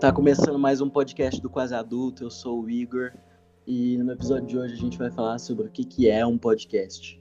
[0.00, 2.22] Tá começando mais um podcast do Quase Adulto.
[2.22, 3.10] Eu sou o Igor
[3.66, 6.38] e no episódio de hoje a gente vai falar sobre o que, que é um
[6.38, 7.20] podcast.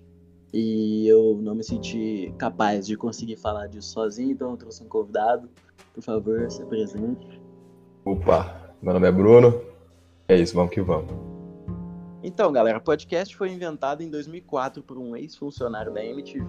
[0.53, 4.87] E eu não me senti capaz de conseguir falar disso sozinho, então eu trouxe um
[4.87, 5.49] convidado.
[5.91, 7.41] Por favor, se apresente.
[8.05, 9.59] Opa, meu nome é Bruno.
[10.27, 11.11] É isso, vamos que vamos.
[12.21, 16.45] Então, galera, o podcast foi inventado em 2004 por um ex-funcionário da MTV.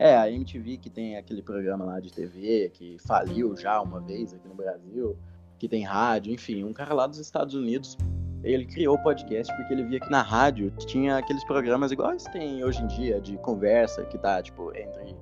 [0.00, 4.34] É, a MTV que tem aquele programa lá de TV que faliu já uma vez
[4.34, 5.16] aqui no Brasil
[5.64, 7.96] que tem rádio, enfim, um cara lá dos Estados Unidos,
[8.42, 12.62] ele criou o podcast porque ele via que na rádio tinha aqueles programas iguais tem
[12.62, 15.16] hoje em dia, de conversa, que tá, tipo, entre,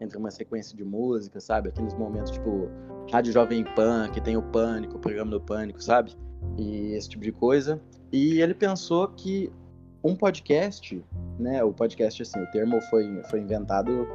[0.00, 1.70] entre uma sequência de música, sabe?
[1.70, 2.70] Aqueles momentos, tipo,
[3.10, 6.12] Rádio Jovem Pan, que tem o Pânico, o programa do Pânico, sabe?
[6.56, 7.80] E esse tipo de coisa.
[8.12, 9.52] E ele pensou que
[10.04, 11.04] um podcast,
[11.40, 11.64] né?
[11.64, 14.06] O podcast, assim, o termo foi, foi inventado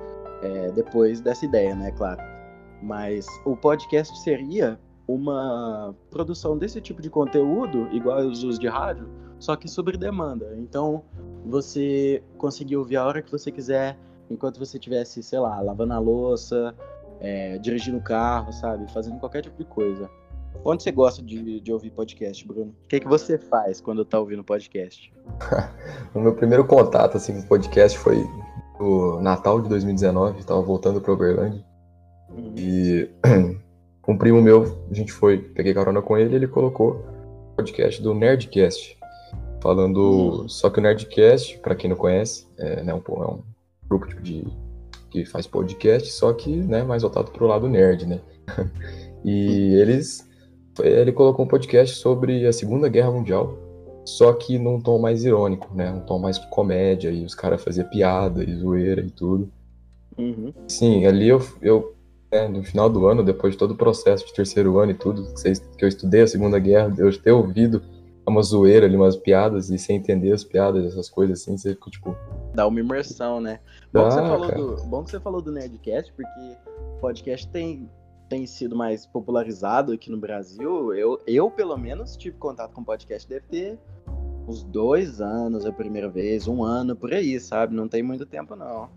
[0.42, 1.92] é, depois dessa ideia, né?
[1.92, 2.22] Claro.
[2.82, 9.08] Mas o podcast seria uma produção desse tipo de conteúdo, igual os usos de rádio,
[9.40, 10.56] só que sobre demanda.
[10.58, 11.04] Então,
[11.46, 13.98] você conseguir ouvir a hora que você quiser,
[14.30, 16.74] enquanto você estivesse, sei lá, lavando a louça,
[17.20, 18.90] é, dirigindo o carro, sabe?
[18.92, 20.10] Fazendo qualquer tipo de coisa.
[20.64, 22.72] Onde você gosta de, de ouvir podcast, Bruno?
[22.72, 25.12] O que, que você faz quando tá ouvindo podcast?
[26.16, 28.24] o meu primeiro contato assim, com podcast foi
[28.80, 31.66] no Natal de 2019, estava voltando para Uberlândia.
[32.30, 32.54] Uhum.
[32.58, 33.10] E
[34.08, 37.06] um primo meu, a gente foi, peguei carona com ele, ele colocou
[37.52, 38.98] o podcast do Nerdcast.
[39.62, 40.46] Falando.
[40.50, 43.40] Só que o Nerdcast, para quem não conhece, é, né, um, é um
[43.88, 44.46] grupo tipo, de,
[45.10, 48.20] que faz podcast, só que né, mais voltado pro lado nerd, né?
[49.24, 50.30] e eles.
[50.80, 53.58] Ele colocou um podcast sobre a Segunda Guerra Mundial,
[54.04, 55.92] só que num tom mais irônico, né?
[55.92, 59.50] Um tom mais comédia, e os caras faziam piada e zoeira e tudo.
[60.18, 60.52] Uhum.
[60.68, 61.94] Sim, ali eu, eu
[62.34, 65.32] né, no final do ano, depois de todo o processo de terceiro ano e tudo,
[65.78, 67.82] que eu estudei a Segunda Guerra, eu ter ouvido
[68.26, 71.92] uma zoeira ali, umas piadas, e sem entender as piadas, essas coisas assim, você ficou
[71.92, 72.18] tipo.
[72.56, 73.60] Dá uma imersão, né?
[73.92, 76.58] Bom, que, você falou do, bom que você falou do Nerdcast, porque
[76.96, 77.90] o podcast tem,
[78.30, 80.94] tem sido mais popularizado aqui no Brasil.
[80.96, 83.80] Eu, eu, pelo menos, tive contato com podcast, deve ter
[84.48, 87.76] uns dois anos a primeira vez, um ano por aí, sabe?
[87.76, 88.90] Não tem muito tempo, não.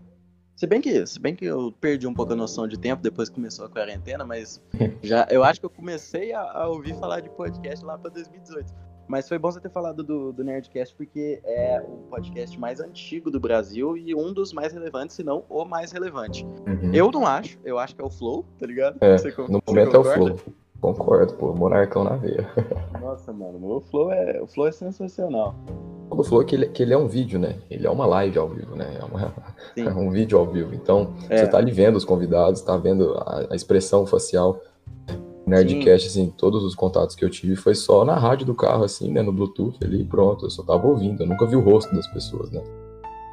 [0.57, 3.29] Se bem que, se bem que eu perdi um pouco a noção de tempo depois
[3.29, 4.59] que começou a quarentena, mas
[5.03, 8.73] já eu acho que eu comecei a, a ouvir falar de podcast lá para 2018.
[9.07, 13.29] Mas foi bom você ter falado do, do, Nerdcast, porque é o podcast mais antigo
[13.29, 16.43] do Brasil e um dos mais relevantes, se não o mais relevante.
[16.43, 16.91] Uhum.
[16.91, 18.97] Eu não acho, eu acho que é o Flow, tá ligado?
[18.99, 20.39] É, você, no momento é o Flow.
[20.81, 22.51] Concordo, pô, monarcão na veia.
[22.99, 25.55] Nossa, mano, o Flow é, o Flow é sensacional.
[26.17, 27.57] O Flow é que ele, que ele é um vídeo, né?
[27.69, 28.97] Ele é uma live ao vivo, né?
[28.99, 29.33] É, uma,
[29.77, 30.73] é um vídeo ao vivo.
[30.73, 31.37] Então, é.
[31.37, 34.59] você tá ali vendo os convidados, tá vendo a, a expressão facial.
[35.45, 36.21] Nerdcast, Sim.
[36.23, 39.21] assim, todos os contatos que eu tive foi só na rádio do carro, assim, né?
[39.21, 40.47] No Bluetooth ali, pronto.
[40.47, 42.63] Eu só tava ouvindo, eu nunca vi o rosto das pessoas, né?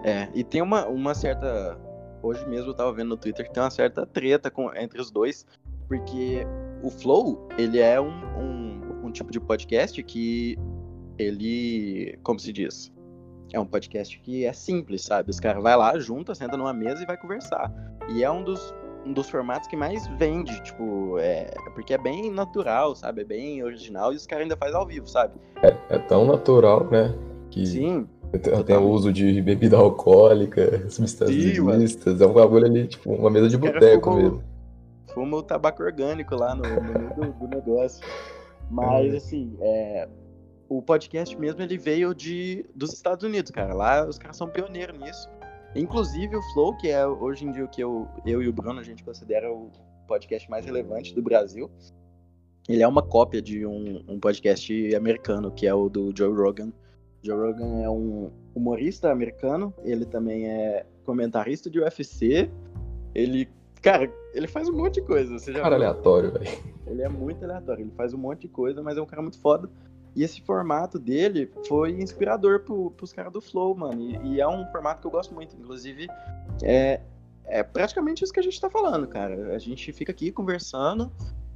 [0.04, 1.78] É, e tem uma, uma certa.
[2.22, 5.10] Hoje mesmo eu tava vendo no Twitter que tem uma certa treta com, entre os
[5.10, 5.46] dois,
[5.88, 6.46] porque
[6.82, 10.58] o Flow, ele é um, um, um tipo de podcast que
[11.18, 12.92] ele, como se diz,
[13.52, 15.30] é um podcast que é simples, sabe?
[15.30, 17.72] Os caras vai lá, junta, senta numa mesa e vai conversar.
[18.10, 18.74] E é um dos,
[19.06, 23.22] um dos formatos que mais vende, tipo, é, porque é bem natural, sabe?
[23.22, 25.34] É bem original e os caras ainda faz ao vivo, sabe?
[25.62, 27.14] É, é tão natural, né?
[27.50, 28.08] Que Sim.
[28.66, 33.48] Tem o uso de bebida alcoólica, substâncias ilícitas, é um bagulho ali, tipo, uma mesa
[33.48, 34.42] de boteco mesmo
[35.14, 38.04] fuma o tabaco orgânico lá no, no do, do, negócio.
[38.68, 39.16] Mas, é.
[39.16, 40.08] assim, é,
[40.68, 43.74] o podcast mesmo, ele veio de, dos Estados Unidos, cara.
[43.74, 45.28] Lá os caras são pioneiros nisso.
[45.74, 48.80] Inclusive o Flow, que é hoje em dia o que eu, eu e o Bruno
[48.80, 49.70] a gente considera o
[50.06, 51.70] podcast mais relevante do Brasil.
[52.68, 56.72] Ele é uma cópia de um, um podcast americano, que é o do Joe Rogan.
[57.22, 62.50] Joe Rogan é um humorista americano, ele também é comentarista de UFC.
[63.14, 63.48] Ele
[63.84, 65.38] Cara, ele faz um monte de coisa.
[65.38, 65.86] Você já cara viu?
[65.86, 66.48] aleatório, velho.
[66.86, 69.38] Ele é muito aleatório, ele faz um monte de coisa, mas é um cara muito
[69.38, 69.68] foda.
[70.14, 74.00] E esse formato dele foi inspirador pro, pros caras do Flow, mano.
[74.00, 75.56] E, e, é um formato que eu gosto muito.
[75.56, 76.06] Inclusive,
[76.62, 77.00] é,
[77.44, 79.54] é praticamente isso que a gente tá falando, cara.
[79.54, 81.10] A gente fica aqui conversando,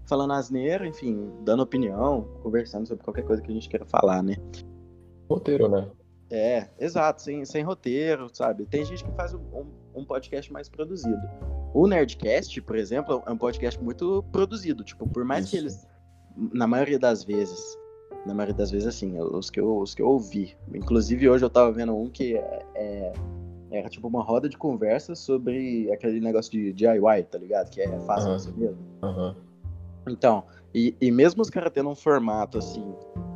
[0.07, 4.37] falando asneira, enfim, dando opinião, conversando sobre qualquer coisa que a gente queira falar, né?
[5.29, 5.89] Roteiro, né?
[6.31, 8.67] É, exato, sem, sem roteiro, sabe?
[8.67, 11.23] Tem gente que faz um, um podcast mais produzido.
[11.73, 14.85] O Nerdcast, por exemplo, é um podcast muito produzido.
[14.85, 15.53] Tipo, por mais Isso.
[15.53, 15.87] que eles,
[16.53, 17.59] na maioria das vezes,
[18.29, 20.55] na maioria das vezes, assim, os que eu, os que eu ouvi.
[20.73, 23.13] Inclusive, hoje eu tava vendo um que é, é,
[23.71, 27.71] era tipo uma roda de conversa sobre aquele negócio de DIY, tá ligado?
[27.71, 28.39] Que é fácil uhum.
[28.39, 28.79] você mesmo.
[29.03, 29.35] Uhum.
[30.09, 30.45] Então,
[30.75, 32.85] e, e mesmo os caras tendo um formato assim,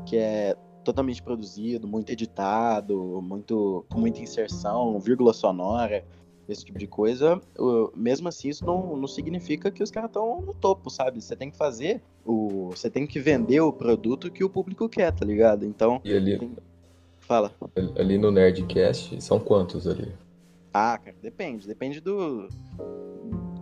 [0.07, 0.55] que é
[0.85, 6.05] totalmente produzido, muito editado, muito com muita inserção, vírgula sonora,
[6.53, 7.41] esse tipo de coisa,
[7.95, 11.21] mesmo assim isso não, não significa que os caras estão no topo, sabe?
[11.21, 12.71] Você tem que fazer o.
[12.71, 15.65] Você tem que vender o produto que o público quer, tá ligado?
[15.65, 16.01] Então.
[16.05, 16.39] E ali.
[16.39, 16.53] Tem...
[17.21, 17.53] Fala.
[17.97, 20.13] Ali no Nerdcast, são quantos ali?
[20.73, 21.67] Ah, cara, depende.
[21.67, 22.49] Depende do.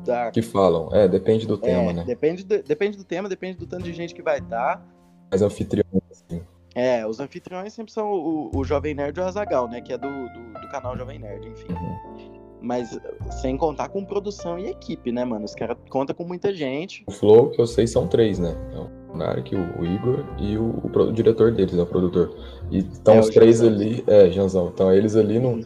[0.05, 0.31] Da...
[0.31, 0.89] Que falam.
[0.95, 2.05] É, depende do é, tema, né?
[2.05, 4.77] Depende do, depende do tema, depende do tanto de gente que vai estar.
[4.77, 4.83] Tá.
[5.31, 6.43] Mas anfitriões, assim.
[6.75, 9.81] É, os anfitriões sempre são o, o Jovem Nerd e o Azagal, né?
[9.81, 11.73] Que é do, do, do, canal Jovem Nerd, enfim.
[11.73, 12.50] Uhum.
[12.63, 12.99] Mas
[13.41, 15.45] sem contar com produção e equipe, né, mano?
[15.45, 17.05] Os caras contam com muita gente.
[17.07, 18.55] O Flow, que eu sei, são três, né?
[18.75, 18.79] É
[19.13, 22.37] o Narek, o Igor e o, o, o diretor deles, né, o produtor.
[22.71, 23.75] E estão é, os três Janzão.
[23.75, 24.71] ali, é, Janzão.
[24.73, 25.65] Então eles ali no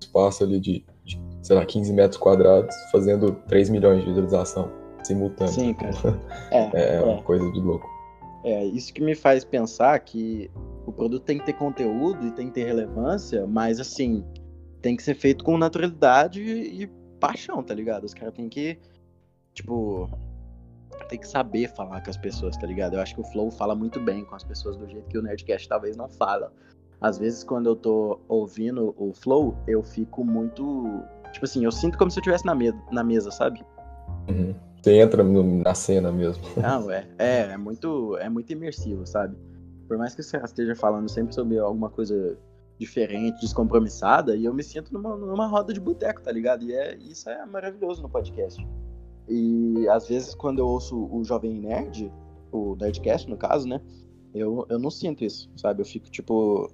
[0.00, 4.70] espaço ali de, de, sei lá, 15 metros quadrados, fazendo 3 milhões de visualização
[5.02, 5.52] simultânea.
[5.52, 5.92] Sim, cara.
[6.50, 7.86] É, é, é uma coisa de louco.
[8.44, 10.50] É, isso que me faz pensar que
[10.86, 14.24] o produto tem que ter conteúdo e tem que ter relevância, mas assim,
[14.80, 16.86] tem que ser feito com naturalidade e
[17.18, 18.04] paixão, tá ligado?
[18.04, 18.78] Os caras têm que,
[19.54, 20.08] tipo,
[21.08, 22.94] tem que saber falar com as pessoas, tá ligado?
[22.94, 25.22] Eu acho que o Flow fala muito bem com as pessoas do jeito que o
[25.22, 26.52] Nerdcast talvez não fala.
[27.00, 31.02] Às vezes, quando eu tô ouvindo o Flow, eu fico muito.
[31.32, 33.64] Tipo assim, eu sinto como se eu estivesse na, me na mesa, sabe?
[34.28, 34.54] Uhum.
[34.82, 36.42] Você entra na cena mesmo.
[36.60, 37.06] Não, é.
[37.18, 39.36] É, é muito, é muito imersivo, sabe?
[39.86, 42.36] Por mais que você esteja falando sempre sobre alguma coisa
[42.78, 46.64] diferente, descompromissada, e eu me sinto numa, numa roda de boteco, tá ligado?
[46.64, 48.64] E é, isso é maravilhoso no podcast.
[49.28, 52.12] E às vezes, quando eu ouço o Jovem Nerd,
[52.52, 53.80] o Nerdcast, no caso, né?
[54.32, 55.82] Eu, eu não sinto isso, sabe?
[55.82, 56.70] Eu fico tipo.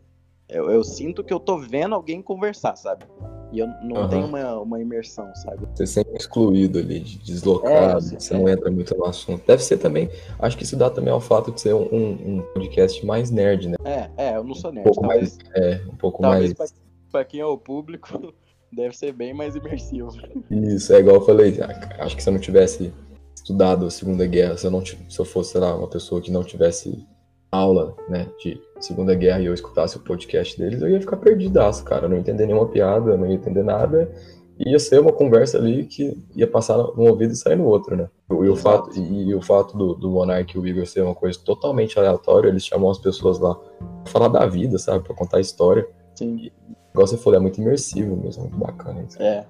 [0.49, 3.07] Eu, eu sinto que eu tô vendo alguém conversar, sabe?
[3.55, 4.09] E eu não uhum.
[4.09, 5.65] tenho uma, uma imersão, sabe?
[5.77, 9.47] Você é sempre excluído ali, deslocado, é, você não entra muito no assunto.
[9.47, 10.11] Deve ser também,
[10.41, 13.77] acho que isso dá também ao fato de ser um, um podcast mais nerd, né?
[13.85, 14.89] É, é, eu não sou nerd.
[14.89, 16.75] Um talvez, mais, é, um pouco talvez mais.
[17.13, 18.35] Pra quem é o público,
[18.75, 20.11] deve ser bem mais imersivo.
[20.51, 21.57] Isso, é igual eu falei,
[22.01, 22.93] acho que se eu não tivesse
[23.37, 26.33] estudado a Segunda Guerra, se eu, não, se eu fosse, sei lá, uma pessoa que
[26.33, 27.07] não tivesse
[27.55, 31.85] aula, né, de Segunda Guerra e eu escutasse o podcast deles, eu ia ficar perdidaço,
[31.85, 32.05] cara.
[32.05, 34.11] Eu não ia entender nenhuma piada, não ia entender nada.
[34.59, 38.09] Ia ser uma conversa ali que ia passar num ouvido e sair no outro, né?
[38.31, 41.15] E, o fato, e, e, o fato do, do Monark e o Igor ser uma
[41.15, 45.03] coisa totalmente aleatória, eles chamam as pessoas lá pra falar da vida, sabe?
[45.05, 45.89] Pra contar a história.
[46.15, 46.37] Sim.
[46.37, 46.53] E,
[46.93, 49.21] igual você falou, é muito imersivo mesmo, muito bacana isso.
[49.21, 49.45] É.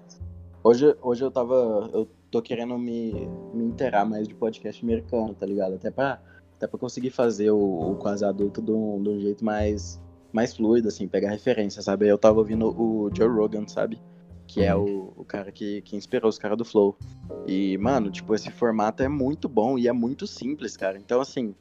[0.63, 1.91] Hoje, hoje eu tava.
[1.93, 5.75] Eu tô querendo me, me inteirar mais de podcast americano, tá ligado?
[5.75, 6.19] Até pra
[6.57, 10.01] até pra conseguir fazer o, o quase adulto de um, de um jeito mais,
[10.33, 12.09] mais fluido, assim, pegar referência, sabe?
[12.09, 14.01] Eu tava ouvindo o Joe Rogan, sabe?
[14.47, 16.97] Que é o, o cara que, que inspirou os caras do Flow.
[17.47, 20.99] E, mano, tipo, esse formato é muito bom e é muito simples, cara.
[20.99, 21.55] Então, assim,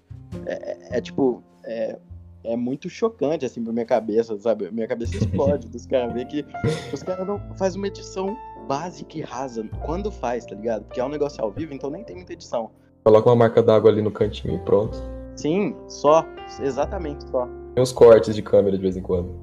[0.45, 1.43] é, é, é tipo.
[1.65, 1.97] É,
[2.45, 4.69] é muito chocante, assim, pra minha cabeça, sabe?
[4.69, 6.45] Minha cabeça explode dos caras ver que
[6.93, 8.35] os caras não fazem uma edição
[8.67, 9.65] básica e rasa.
[9.85, 10.83] Quando faz, tá ligado?
[10.83, 12.69] Porque é um negócio ao vivo, então nem tem muita edição.
[13.03, 14.97] Coloca uma marca d'água ali no cantinho e pronto.
[15.35, 16.25] Sim, só.
[16.61, 17.47] Exatamente só.
[17.73, 19.35] Tem uns cortes de câmera de vez em quando.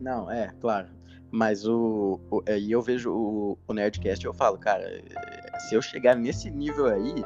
[0.00, 0.88] Não, é, claro.
[1.30, 2.18] Mas o.
[2.48, 5.02] aí eu vejo o, o Nerdcast e eu falo, cara,
[5.68, 7.24] se eu chegar nesse nível aí,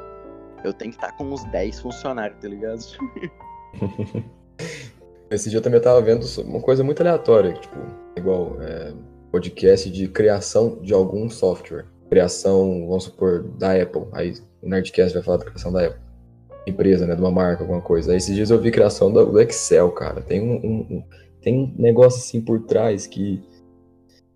[0.64, 2.80] eu tenho que estar tá com uns 10 funcionários, tá ligado?
[5.30, 7.76] Esse dia eu também tava vendo uma coisa muito aleatória, tipo,
[8.16, 8.94] igual é,
[9.30, 11.84] podcast de criação de algum software.
[12.08, 14.06] Criação, vamos supor, da Apple.
[14.12, 16.00] Aí o Nerdcast vai falar da criação da Apple.
[16.66, 17.14] Empresa, né?
[17.14, 18.10] De uma marca, alguma coisa.
[18.10, 20.20] Aí esses dias eu vi criação do Excel, cara.
[20.20, 21.04] Tem um, um,
[21.40, 23.42] tem um negócio assim por trás que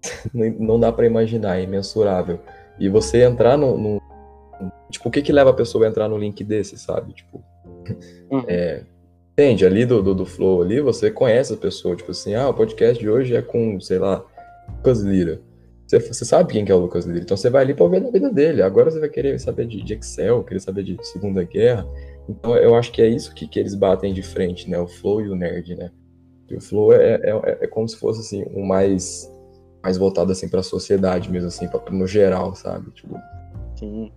[0.32, 2.40] não dá para imaginar, é imensurável.
[2.78, 4.02] E você entrar no, no,
[4.90, 7.14] Tipo, o que que leva a pessoa a entrar no link desse, sabe?
[7.14, 7.42] Tipo.
[8.30, 8.44] Uhum.
[8.46, 8.84] É,
[9.32, 9.66] entende?
[9.66, 11.96] Ali do, do, do, Flow ali, você conhece a pessoa.
[11.96, 14.24] Tipo assim, ah, o podcast de hoje é com, sei lá,
[14.76, 15.40] Lucas Lira.
[15.92, 18.06] Você, você sabe quem que é o Lucas Lira, então você vai ali para ver
[18.06, 18.62] a vida dele.
[18.62, 21.86] Agora você vai querer saber de, de, Excel, querer saber de Segunda Guerra.
[22.26, 24.78] Então eu acho que é isso que, que eles batem de frente, né?
[24.78, 25.90] O Flow e o Nerd, né?
[26.48, 29.30] E o Flow é, é, é como se fosse assim, um mais,
[29.82, 32.90] mais voltado assim para a sociedade mesmo, assim, pra, no geral, sabe?
[32.92, 33.14] Tipo...
[33.78, 34.10] Sim.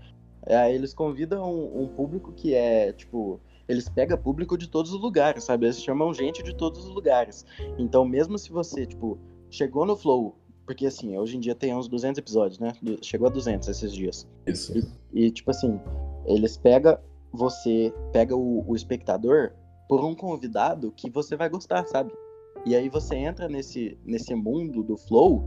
[0.45, 5.01] É, eles convidam um, um público que é, tipo, eles pegam público de todos os
[5.01, 5.65] lugares, sabe?
[5.65, 7.45] Eles chamam gente de todos os lugares.
[7.77, 11.87] Então, mesmo se você, tipo, chegou no Flow, porque, assim, hoje em dia tem uns
[11.87, 12.73] 200 episódios, né?
[13.01, 14.27] Chegou a 200 esses dias.
[14.47, 14.73] Isso.
[15.13, 15.79] E, e tipo assim,
[16.25, 16.97] eles pegam
[17.31, 19.51] você, pega o, o, espectador
[19.87, 22.11] por um convidado que você vai gostar, sabe?
[22.65, 25.43] E aí você entra nesse, nesse mundo do Flow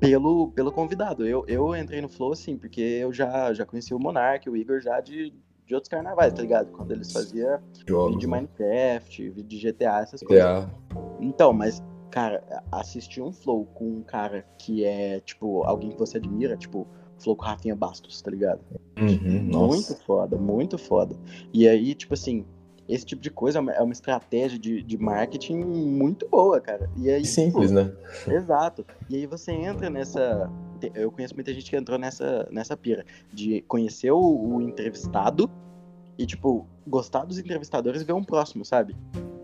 [0.00, 1.26] pelo, pelo convidado.
[1.26, 4.80] Eu, eu entrei no Flow, assim, porque eu já, já conheci o Monark, o Igor
[4.80, 5.34] já de,
[5.66, 6.70] de outros carnavais, tá ligado?
[6.70, 8.36] Quando eles faziam Jogos, vídeo de né?
[8.36, 10.64] Minecraft, vídeo de GTA, essas coisas.
[10.64, 10.70] GTA.
[11.20, 11.82] Então, mas,
[12.16, 12.42] cara,
[12.72, 16.86] assistir um flow com um cara que é, tipo, alguém que você admira, tipo,
[17.18, 18.62] flow com Rafinha Bastos, tá ligado?
[18.98, 19.96] Uhum, Muito nossa.
[19.96, 21.14] foda, muito foda.
[21.52, 22.46] E aí, tipo assim,
[22.88, 26.88] esse tipo de coisa é uma, é estratégia de, de marketing muito boa, cara.
[26.96, 27.92] E aí, Simples, tipo, né?
[28.34, 28.86] Exato.
[29.10, 30.50] E aí você entra nessa.
[30.94, 35.50] Eu conheço muita gente que entrou nessa, nessa pira de conhecer o, o entrevistado
[36.16, 38.96] e, tipo, gostar dos entrevistadores e ver um próximo, sabe?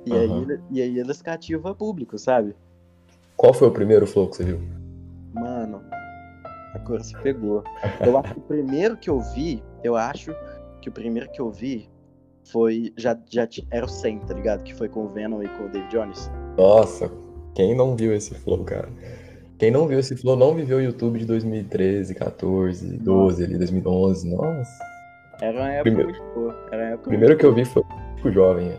[0.06, 0.42] E, aí, Aham.
[0.42, 2.54] ele- e aí eles cativam público, sabe?
[3.36, 4.60] Qual foi o primeiro flow que você viu?
[5.32, 5.80] Mano,
[6.74, 7.62] a cor se pegou.
[8.04, 10.34] Eu acho que o primeiro que eu vi, eu acho
[10.80, 11.88] que o primeiro que eu vi
[12.44, 12.92] foi.
[12.96, 14.62] Já, já era o 100, tá ligado?
[14.62, 16.30] Que foi com o Venom e com o Dave Jones.
[16.56, 17.10] Nossa,
[17.54, 18.88] quem não viu esse flow, cara?
[19.58, 24.28] Quem não viu esse flow não viveu o YouTube de 2013, 14, 12, ali, 2011.
[24.34, 24.78] Nossa.
[25.40, 26.68] Era uma época Primeiro- muito boa.
[26.72, 27.82] Era uma época O primeiro que eu vi foi
[28.24, 28.72] o Jovem.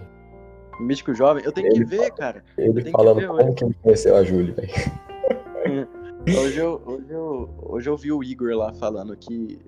[0.84, 0.88] Muito...
[0.88, 1.44] Mítico Jovem.
[1.44, 2.44] Eu tenho que Ele ver, cara.
[2.58, 5.88] Ele que falando ver, como que ele conheceu a Júlia, velho.
[6.26, 9.60] Hoje eu, hoje, eu, hoje eu vi o Igor lá falando que,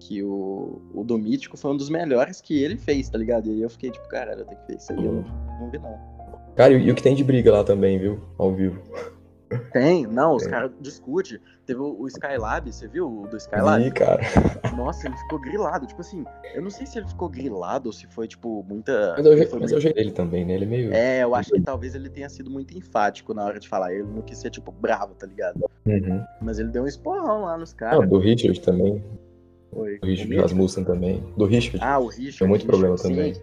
[0.00, 3.48] que o, o do Mítico foi um dos melhores que ele fez, tá ligado?
[3.48, 5.04] E aí eu fiquei tipo, caralho, eu tenho que ver isso aí.
[5.04, 5.24] Eu não,
[5.60, 5.96] não vi, não.
[6.56, 8.20] Cara, e, e o que tem de briga lá também, viu?
[8.36, 8.82] Ao vivo.
[9.72, 11.38] Tem, não, os caras discutem.
[11.64, 13.84] Teve o, o Skylab, você viu o do Skylab?
[13.84, 14.20] Ih, cara.
[14.76, 15.86] Nossa, ele ficou grilado.
[15.86, 16.24] Tipo assim,
[16.54, 19.14] eu não sei se ele ficou grilado ou se foi, tipo, muita.
[19.16, 20.54] Mas é o foi mas muito- jeito dele também, né?
[20.54, 20.92] Ele é meio.
[20.92, 23.92] É, eu acho que talvez ele tenha sido muito enfático na hora de falar.
[23.92, 25.64] Ele não quis ser, tipo, bravo, tá ligado?
[25.86, 26.24] Uhum.
[26.42, 28.08] Mas ele deu um esporrão lá nos Ah, caras.
[28.08, 29.02] do Richard também.
[29.72, 29.98] Foi.
[30.00, 30.36] Do Richard?
[30.38, 31.22] Rasmussen também.
[31.36, 31.78] Do Richard.
[31.84, 32.38] Ah, o Richard.
[32.38, 33.08] Tem muito Richard, problema sim.
[33.10, 33.34] também.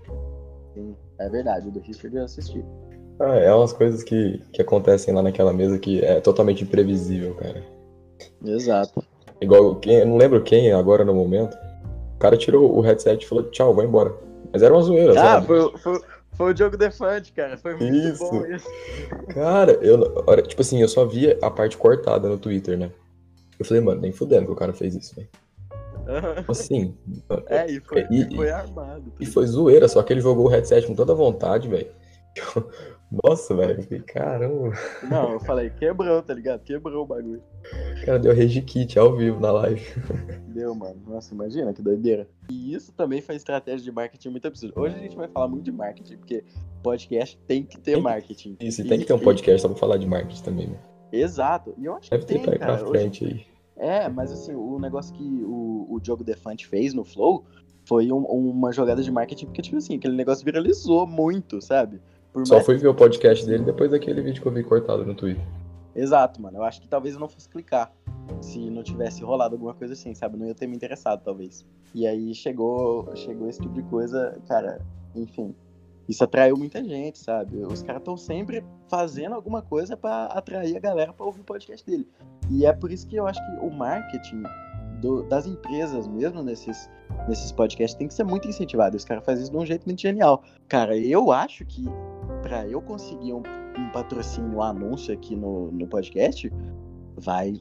[0.73, 1.67] Sim, é verdade.
[1.67, 2.63] O do Richard eu assisti.
[3.19, 7.63] Ah, é umas coisas que, que acontecem lá naquela mesa que é totalmente imprevisível, cara.
[8.43, 9.03] Exato.
[9.39, 11.55] Igual quem, eu não lembro quem agora no momento.
[12.15, 14.13] O cara tirou o headset e falou, tchau, vai embora.
[14.51, 15.47] Mas era uma zoeira, Ah, sabe?
[15.47, 16.01] foi, o- foi,
[16.33, 17.57] foi o Diogo Defante, cara.
[17.57, 18.19] Foi muito Isso.
[18.29, 18.67] bom isso.
[19.33, 19.99] Cara, eu.
[20.47, 22.91] Tipo assim, eu só via a parte cortada no Twitter, né?
[23.59, 25.29] Eu falei, mano, nem fudendo que o cara fez isso, velho.
[26.07, 26.45] Aham.
[26.47, 26.95] Assim.
[27.47, 29.13] É, e foi, E- e foi armado.
[29.19, 31.87] E foi zoeira, só que ele jogou o headset com toda vontade, velho.
[33.23, 33.77] Nossa, velho.
[33.79, 34.71] eu fiquei, Caramba.
[35.09, 36.61] Não, eu falei, quebrou, tá ligado?
[36.63, 37.41] Quebrou o bagulho.
[38.05, 39.85] Cara deu rage kit ao vivo na live.
[40.47, 40.99] Deu, mano.
[41.07, 42.27] Nossa, imagina que doideira.
[42.49, 44.79] E isso também foi estratégia de marketing muito absurda.
[44.79, 46.43] Hoje a gente vai falar muito de marketing, porque
[46.81, 48.57] podcast tem que ter Tem marketing.
[48.59, 50.77] Isso, e tem que ter um podcast só pra falar de marketing também, né?
[51.11, 51.73] Exato.
[51.77, 52.73] E eu acho Deve que tem, ir pra cara.
[52.83, 53.45] Hoje- frente aí.
[53.75, 57.43] É, mas assim, o negócio que o, o Diogo Defante fez no Flow
[57.85, 61.99] foi um- uma jogada de marketing, porque, tipo assim, aquele negócio viralizou muito, sabe?
[62.33, 65.05] Por Só mais- fui ver o podcast dele depois daquele vídeo que eu vi cortado
[65.05, 65.43] no Twitter.
[65.95, 66.57] Exato, mano.
[66.57, 67.91] Eu acho que talvez eu não fosse clicar
[68.41, 70.37] se não tivesse rolado alguma coisa assim, sabe?
[70.37, 71.63] Não ia ter me interessado, talvez.
[71.93, 74.81] E aí chegou, chegou esse tipo de coisa, cara,
[75.15, 75.53] enfim.
[76.09, 77.57] Isso atraiu muita gente, sabe?
[77.59, 81.85] Os caras estão sempre fazendo alguma coisa pra atrair a galera pra ouvir o podcast
[81.85, 82.07] dele.
[82.49, 84.43] E é por isso que eu acho que o marketing
[84.99, 86.89] do- das empresas mesmo nesses,
[87.27, 88.97] nesses podcasts tem que ser muito incentivado.
[88.97, 90.43] Os caras fazem isso de um jeito muito genial.
[90.67, 91.85] Cara, eu acho que
[92.43, 93.41] pra eu conseguir um,
[93.79, 96.51] um patrocínio, um anúncio aqui no, no podcast,
[97.17, 97.53] vai,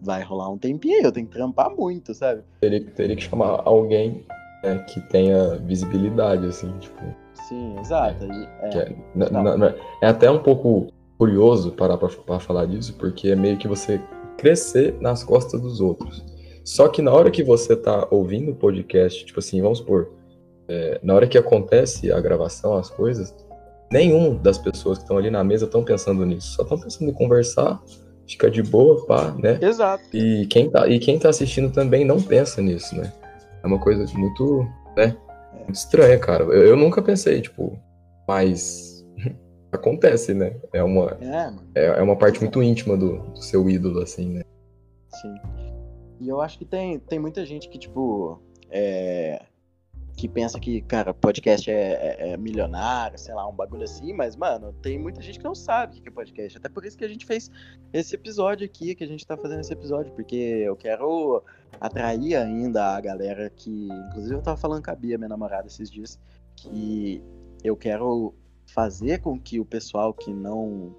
[0.00, 1.02] vai rolar um tempinho aí.
[1.04, 2.42] Eu tenho que trampar muito, sabe?
[2.60, 4.24] Teria, teria que chamar alguém
[4.64, 7.02] né, que tenha visibilidade, assim, tipo.
[7.48, 8.24] Sim, exato.
[8.24, 13.36] É, é, n- é até um pouco curioso parar pra, pra falar disso, porque é
[13.36, 14.00] meio que você
[14.38, 16.24] crescer nas costas dos outros.
[16.64, 20.12] Só que na hora que você tá ouvindo o podcast, tipo assim, vamos supor,
[20.68, 23.34] é, na hora que acontece a gravação, as coisas,
[23.90, 26.52] nenhum das pessoas que estão ali na mesa estão pensando nisso.
[26.54, 27.82] Só estão pensando em conversar,
[28.26, 29.58] fica de boa, pá, né?
[29.60, 30.04] Exato.
[30.14, 33.12] E quem, tá, e quem tá assistindo também não pensa nisso, né?
[33.62, 34.66] É uma coisa muito,
[34.96, 35.16] né?
[35.54, 36.44] Muito estranha, cara.
[36.44, 37.78] Eu, eu nunca pensei, tipo,
[38.26, 39.04] mas
[39.72, 40.56] acontece, né?
[40.72, 44.42] É uma, É, é, é uma parte muito íntima do, do seu ídolo, assim, né?
[45.20, 45.34] Sim.
[46.20, 49.42] E eu acho que tem, tem muita gente que, tipo, é,
[50.20, 54.36] que pensa que, cara, podcast é, é- é milionário, sei lá, um bagulho assim, mas,
[54.36, 56.58] mano, tem muita gente que não sabe o que é podcast.
[56.58, 57.50] Até por isso que a gente fez
[57.90, 61.42] esse episódio aqui, que a gente tá fazendo esse episódio, porque eu quero
[61.80, 63.88] atrair ainda a galera que.
[64.08, 66.20] Inclusive, eu tava falando com a Bia, minha namorada, esses dias,
[66.54, 67.22] que
[67.64, 68.34] eu quero
[68.66, 70.94] fazer com que o pessoal que não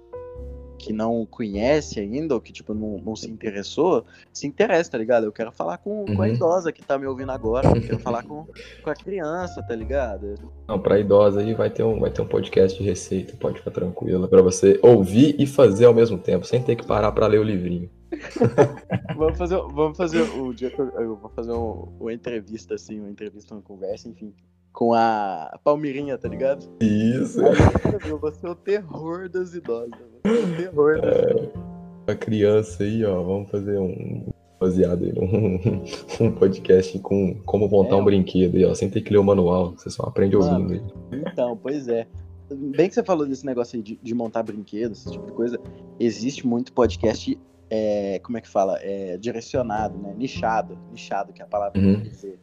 [0.82, 5.24] que não conhece ainda, ou que, tipo, não, não se interessou, se interesse, tá ligado?
[5.24, 6.34] Eu quero falar com, com a Uhum.
[6.34, 8.44] idosa que tá me ouvindo agora, eu quero falar com,
[8.82, 10.34] com a criança, tá ligado?
[10.68, 13.70] Não, pra idosa aí vai ter um, vai ter um podcast de receita, pode ficar
[13.70, 17.38] tranquila, pra você ouvir e fazer ao mesmo tempo, sem ter que parar pra ler
[17.38, 17.88] o livrinho.
[19.16, 22.98] vamos fazer, vamos fazer o dia que eu, eu vou fazer um, uma entrevista, assim,
[22.98, 24.34] uma entrevista, uma conversa, enfim,
[24.72, 26.66] com a Palmirinha, tá ligado?
[26.80, 27.40] Isso.
[27.44, 30.11] Aí, eu vou ser o terror das idosas.
[30.22, 32.12] Terror é.
[32.12, 34.26] A criança aí, ó, vamos fazer um
[34.60, 35.84] baseado em um,
[36.26, 39.24] um podcast com como montar é, um brinquedo aí, ó, sem ter que ler o
[39.24, 40.72] manual, você só aprende mano, ouvindo
[41.10, 41.22] aí.
[41.32, 42.06] Então, pois é.
[42.50, 45.58] Bem que você falou desse negócio aí de, de montar brinquedos, esse tipo de coisa,
[45.98, 47.38] existe muito podcast
[47.74, 48.78] é, como é que fala?
[48.82, 50.12] É, direcionado, né?
[50.14, 50.78] Nichado.
[50.90, 51.94] Nichado, que é a palavra uhum.
[51.94, 52.38] que eu dizer.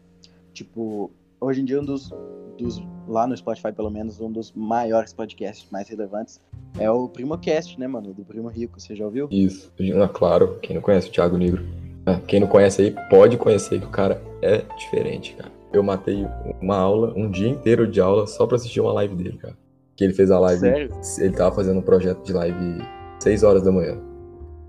[0.51, 2.12] Tipo, hoje em dia, um dos,
[2.58, 6.41] dos, lá no Spotify, pelo menos, um dos maiores podcasts mais relevantes
[6.77, 8.13] é o PrimoCast, né, mano?
[8.13, 9.27] Do Primo Rico, você já ouviu?
[9.31, 10.60] Isso, ah, claro.
[10.62, 11.63] Quem não conhece o Thiago Negro.
[12.05, 15.51] Ah, quem não conhece aí, pode conhecer que o cara é diferente, cara.
[15.72, 16.25] Eu matei
[16.62, 19.58] uma aula, um dia inteiro de aula, só pra assistir uma live dele, cara.
[19.96, 20.62] Que ele fez a live.
[20.62, 20.91] Sério?
[21.19, 22.81] Ele tava fazendo um projeto de live
[23.19, 23.98] 6 horas da manhã.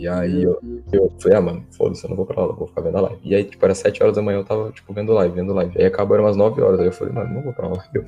[0.01, 0.59] E aí eu,
[0.91, 3.21] eu falei, ah, mano, foda-se, eu não vou pra aula, vou ficar vendo a live.
[3.23, 5.79] E aí, tipo, era 7 horas da manhã, eu tava, tipo, vendo live, vendo live.
[5.79, 6.81] Aí acabou, era umas 9 horas.
[6.81, 7.85] Aí eu falei, mano, não vou pra aula.
[7.93, 8.03] Eu,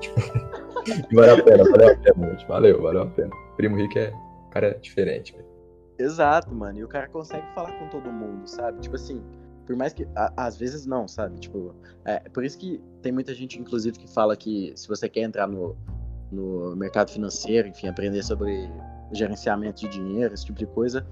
[0.00, 0.14] tipo,
[1.14, 2.48] valeu a pena, valeu a pena, gente.
[2.48, 3.30] Valeu, valeu a pena.
[3.56, 4.10] Primo Rico é,
[4.50, 5.44] cara é diferente, velho.
[5.98, 6.78] Exato, mano.
[6.78, 8.80] E o cara consegue falar com todo mundo, sabe?
[8.80, 9.22] Tipo assim,
[9.66, 10.08] por mais que.
[10.16, 11.38] A, às vezes não, sabe?
[11.40, 11.74] Tipo,
[12.06, 15.46] é por isso que tem muita gente, inclusive, que fala que se você quer entrar
[15.46, 15.76] no,
[16.32, 18.68] no mercado financeiro, enfim, aprender sobre
[19.12, 21.06] gerenciamento de dinheiro, esse tipo de coisa,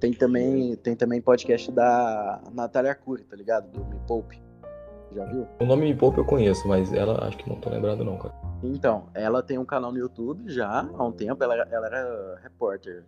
[0.00, 3.68] tem também, tem também podcast da Natália Arcuri, tá ligado?
[3.70, 4.40] Do Me Poupe.
[5.12, 5.46] Já viu?
[5.60, 8.34] O nome Me Poupe eu conheço, mas ela acho que não tô lembrado não, cara.
[8.62, 13.04] Então, ela tem um canal no YouTube já há um tempo, ela, ela era repórter.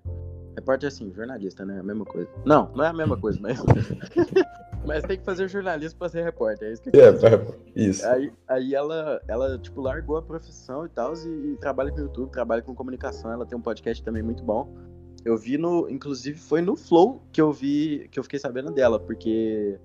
[0.56, 1.78] Repórter assim, jornalista, né?
[1.78, 2.28] A mesma coisa.
[2.44, 3.62] Não, não é a mesma coisa, mas.
[4.84, 8.06] mas tem que fazer jornalismo pra ser repórter, é isso que eu é, é, isso.
[8.08, 12.30] Aí, aí ela, ela, tipo, largou a profissão e tal, e, e trabalha com YouTube,
[12.30, 14.74] trabalha com comunicação, ela tem um podcast também muito bom.
[15.24, 15.88] Eu vi no.
[15.88, 18.08] Inclusive, foi no Flow que eu vi.
[18.10, 19.78] Que eu fiquei sabendo dela, porque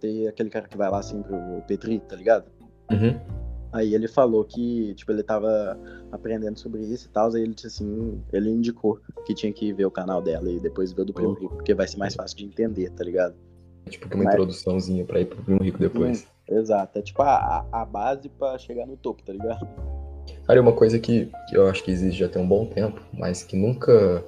[0.00, 2.50] tem aquele cara que vai lá sempre, o Petri, tá ligado?
[2.90, 3.20] Uhum.
[3.72, 5.78] Aí ele falou que, tipo, ele tava
[6.10, 9.84] aprendendo sobre isso e tal, aí ele disse assim, ele indicou que tinha que ver
[9.84, 12.38] o canal dela e depois ver o do Primo Rico, porque vai ser mais fácil
[12.38, 13.36] de entender, tá ligado?
[13.86, 14.34] É tipo uma Mas...
[14.34, 16.26] introduçãozinha pra ir pro Primo Rico depois.
[16.48, 19.68] Hum, exato, é tipo a, a base pra chegar no topo, tá ligado?
[20.46, 23.44] Cara, uma coisa que, que eu acho que existe já tem um bom tempo, mas
[23.44, 24.24] que nunca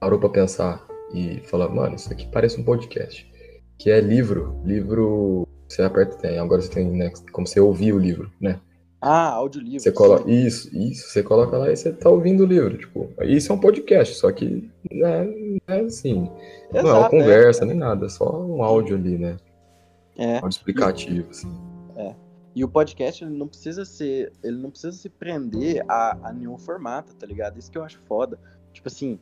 [0.00, 3.30] parou para pensar e falar, mano, isso aqui parece um podcast.
[3.78, 4.60] Que é livro.
[4.64, 5.46] Livro.
[5.68, 6.38] Você aperta, tem.
[6.38, 7.12] Agora você tem, né?
[7.32, 8.58] Como você ouvir o livro, né?
[9.00, 9.80] Ah, audiolivro.
[9.80, 10.30] Você coloca.
[10.30, 11.08] Isso, isso.
[11.08, 12.76] Você coloca lá e você tá ouvindo o livro.
[12.76, 15.26] Tipo, isso é um podcast, só que né,
[15.68, 16.30] é assim.
[16.70, 17.10] Exato, não é uma é.
[17.10, 17.66] conversa, é.
[17.66, 19.36] nem nada, é só um áudio ali, né?
[20.18, 20.32] É.
[20.32, 21.50] Um áudio explicativo, assim.
[21.96, 22.14] É.
[22.54, 24.32] E o podcast, ele não precisa ser.
[24.42, 27.58] Ele não precisa se prender a, a nenhum formato, tá ligado?
[27.58, 28.38] Isso que eu acho foda.
[28.72, 29.18] Tipo assim,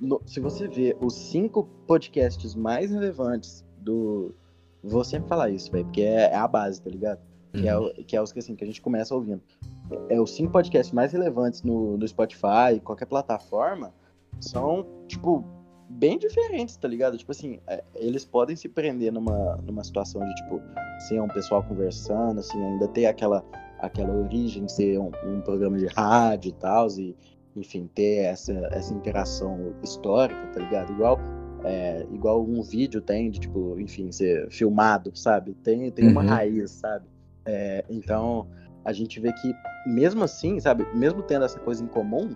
[0.00, 4.34] no, se você vê os cinco podcasts mais relevantes do.
[4.82, 7.20] Vou sempre falar isso, velho, porque é, é, a base, tá ligado?
[7.54, 7.60] Uhum.
[7.60, 7.92] Que, é, uhum.
[8.06, 9.42] que é os que, assim, que a gente começa ouvindo.
[9.90, 13.92] É, é os cinco podcasts mais relevantes no, no Spotify, qualquer plataforma,
[14.40, 15.44] são, tipo,
[15.90, 17.18] bem diferentes, tá ligado?
[17.18, 20.62] Tipo assim, é, eles podem se prender numa, numa situação de, tipo,
[21.08, 23.44] ser um pessoal conversando, assim, ainda ter aquela,
[23.80, 27.14] aquela origem de ser um, um programa de rádio e tal, e,
[27.56, 30.92] enfim, ter essa, essa interação histórica, tá ligado?
[30.92, 31.18] Igual,
[31.64, 35.54] é, igual um vídeo tem de, tipo, enfim, ser filmado, sabe?
[35.62, 36.28] Tem, tem uma uhum.
[36.28, 37.06] raiz, sabe?
[37.44, 38.46] É, então,
[38.84, 39.52] a gente vê que,
[39.86, 40.86] mesmo assim, sabe?
[40.94, 42.32] Mesmo tendo essa coisa em comum,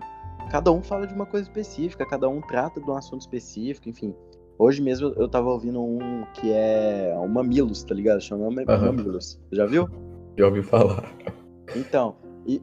[0.49, 4.13] cada um fala de uma coisa específica, cada um trata de um assunto específico, enfim.
[4.57, 8.21] Hoje mesmo eu tava ouvindo um que é o Mamilos, tá ligado?
[8.21, 9.35] Chama Mamilos.
[9.35, 9.57] Uhum.
[9.57, 9.89] Já viu?
[10.37, 11.11] Já ouvi falar.
[11.75, 12.61] Então, e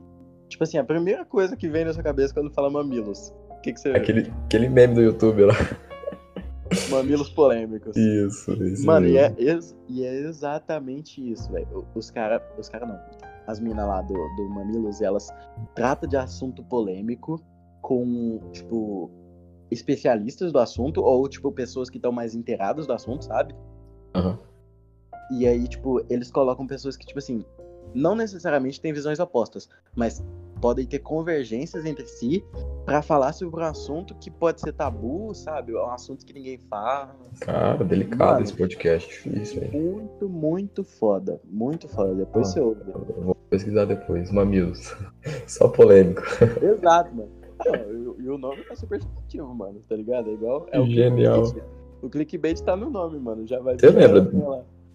[0.52, 3.32] Tipo assim, a primeira coisa que vem na sua cabeça quando fala mamilos.
[3.48, 5.54] O que, que você aquele, aquele meme do YouTube lá.
[6.90, 7.96] Mamilos polêmicos.
[7.96, 8.84] Isso, isso.
[8.84, 9.34] Mano, e é,
[9.88, 11.86] e é, exatamente isso, velho.
[11.94, 12.42] Os caras.
[12.58, 13.00] Os caras não.
[13.46, 15.28] As minas lá do, do Mamilos, elas
[15.74, 17.42] tratam de assunto polêmico
[17.80, 19.10] com, tipo,
[19.70, 23.54] especialistas do assunto, ou, tipo, pessoas que estão mais inteiradas do assunto, sabe?
[24.14, 24.38] Uhum.
[25.32, 27.42] E aí, tipo, eles colocam pessoas que, tipo assim,
[27.94, 30.24] não necessariamente têm visões opostas, mas
[30.62, 32.44] podem ter convergências entre si
[32.86, 35.72] para falar sobre um assunto que pode ser tabu, sabe?
[35.72, 37.16] É um assunto que ninguém fala.
[37.40, 39.70] Cara, delicado Mano, esse podcast, difícil, hein?
[39.72, 41.40] Muito, muito foda.
[41.44, 42.14] Muito foda.
[42.14, 42.80] Depois ah, você ouve.
[43.18, 44.30] Vou pesquisar depois.
[44.30, 44.96] Mamilos.
[45.48, 46.22] Só polêmico.
[46.62, 47.30] Exato, mano.
[48.20, 50.30] e, o nome tá super chamativo, mano, tá ligado?
[50.30, 50.66] É igual.
[50.70, 51.42] É Genial.
[51.42, 51.64] O clickbait,
[52.02, 53.44] o clickbait tá no nome, mano.
[53.48, 54.30] Já vai Você lembra?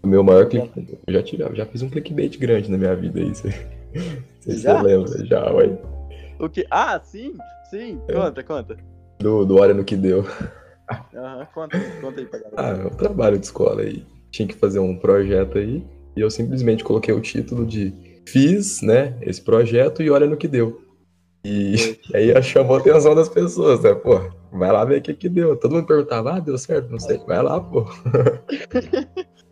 [0.02, 0.98] O meu maior clickbait.
[1.06, 3.34] Eu já, tirei, já fiz um clickbait grande na minha vida aí.
[4.42, 4.82] Você, já?
[4.82, 5.26] lembra?
[5.26, 5.78] Já, ué.
[6.40, 6.66] O que?
[6.70, 7.34] Ah, sim,
[7.70, 8.00] sim.
[8.08, 8.14] É.
[8.14, 8.78] Conta, conta.
[9.20, 10.20] Do, do Olha no que deu.
[10.20, 12.56] Uhum, conta, conta aí pra galera.
[12.56, 14.06] Ah, é um trabalho de escola aí.
[14.32, 15.86] Tinha que fazer um projeto aí.
[16.16, 17.94] E eu simplesmente coloquei o título de
[18.28, 20.82] Fiz, né, esse projeto e olha no que deu.
[21.46, 23.94] E, e aí chamou a atenção das pessoas, né?
[23.94, 24.20] Pô,
[24.52, 25.56] vai lá ver o que que deu.
[25.58, 26.90] Todo mundo perguntava, ah, deu certo?
[26.90, 27.18] Não sei.
[27.20, 27.86] Vai lá, pô.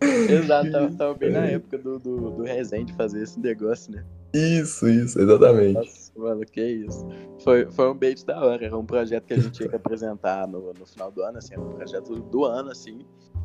[0.02, 4.04] Exato, tava, tava bem na época do, do, do Resende fazer esse negócio, né?
[4.34, 5.74] Isso, isso, exatamente.
[5.74, 7.08] Nossa, mano, que isso.
[7.42, 10.48] Foi, foi um bait da hora, era um projeto que a gente tinha que apresentar
[10.48, 13.00] no, no final do ano, assim, era um projeto do ano, assim.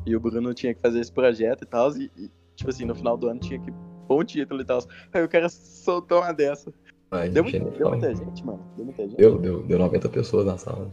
[0.05, 2.95] E o Bruno tinha que fazer esse projeto e tal, e, e tipo assim, no
[2.95, 3.73] final do ano tinha que
[4.09, 4.81] pôr um título e tal.
[5.13, 6.73] Aí o cara soltou uma dessa.
[7.13, 8.65] Ai, deu, deu muita gente, mano.
[8.77, 9.17] Deu muita gente.
[9.17, 10.91] Deu, deu, deu 90 pessoas na sala.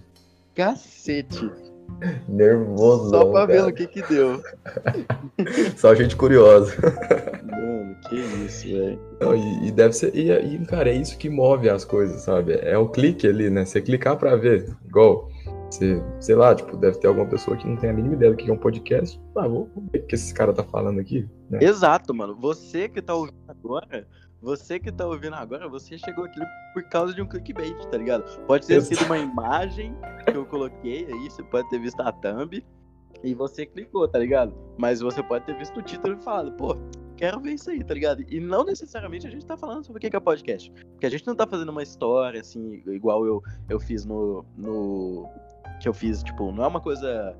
[0.57, 1.51] Cacete.
[2.27, 3.11] Nervoso.
[3.11, 4.41] Só pra ver o que que deu.
[5.77, 6.75] Só gente curiosa.
[7.45, 8.99] Mano, que isso, velho.
[9.35, 10.15] E, e, deve ser.
[10.15, 12.53] E, e, cara, é isso que move as coisas, sabe?
[12.53, 13.65] É o clique ali, né?
[13.65, 14.75] Você clicar pra ver.
[14.87, 15.29] Igual.
[15.69, 18.37] Você, sei lá, tipo, deve ter alguma pessoa que não tem a mínima ideia do
[18.37, 19.21] que é um podcast.
[19.35, 21.29] Ah, vou ver o que esse cara tá falando aqui.
[21.51, 21.59] Né?
[21.61, 22.35] Exato, mano.
[22.35, 24.07] Você que tá ouvindo agora,
[24.41, 26.39] você que tá ouvindo agora, você chegou aqui
[26.73, 28.23] por causa de um clickbait, tá ligado?
[28.45, 29.95] Pode ter sido uma imagem
[30.29, 32.63] que eu coloquei aí, você pode ter visto a thumb
[33.23, 34.53] e você clicou, tá ligado?
[34.77, 36.77] Mas você pode ter visto o título e falado, pô,
[37.15, 38.23] quero ver isso aí, tá ligado?
[38.29, 40.71] E não necessariamente a gente tá falando sobre o que é podcast.
[40.71, 45.27] Porque a gente não tá fazendo uma história, assim, igual eu, eu fiz no, no.
[45.81, 47.35] Que eu fiz, tipo, não é uma coisa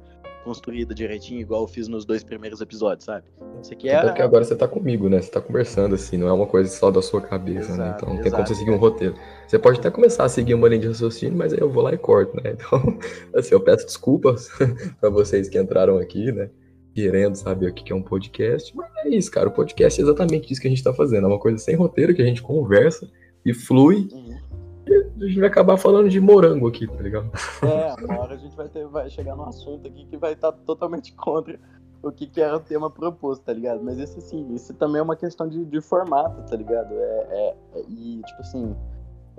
[0.48, 3.26] construída direitinho, igual eu fiz nos dois primeiros episódios, sabe?
[3.62, 4.02] Isso aqui é.
[4.02, 5.22] Porque agora você tá comigo, né?
[5.22, 7.84] Você tá conversando, assim, não é uma coisa só da sua cabeça, né?
[7.84, 7.92] exato, né?
[7.96, 9.16] Então exato, tem como você seguir um roteiro.
[9.46, 11.94] Você pode até começar a seguir uma linha de raciocínio, mas aí eu vou lá
[11.94, 12.56] e corto, né?
[12.58, 12.98] Então,
[13.36, 14.48] assim, eu peço desculpas
[15.02, 16.50] para vocês que entraram aqui, né?
[16.96, 18.74] Querendo saber o que é um podcast.
[18.74, 19.50] Mas é isso, cara.
[19.50, 21.26] O podcast é exatamente isso que a gente tá fazendo.
[21.26, 23.06] É uma coisa sem roteiro que a gente conversa
[23.46, 24.08] e flui.
[24.14, 24.47] Uhum
[24.94, 27.32] a gente vai acabar falando de morango aqui, tá ligado?
[27.64, 30.52] É, uma hora a gente vai, ter, vai chegar num assunto aqui que vai estar
[30.52, 31.60] tá totalmente contra
[32.02, 33.84] o que, que era o tema proposto, tá ligado?
[33.84, 36.94] Mas isso assim, isso também é uma questão de, de formato, tá ligado?
[36.94, 38.76] É, é, é e, tipo assim,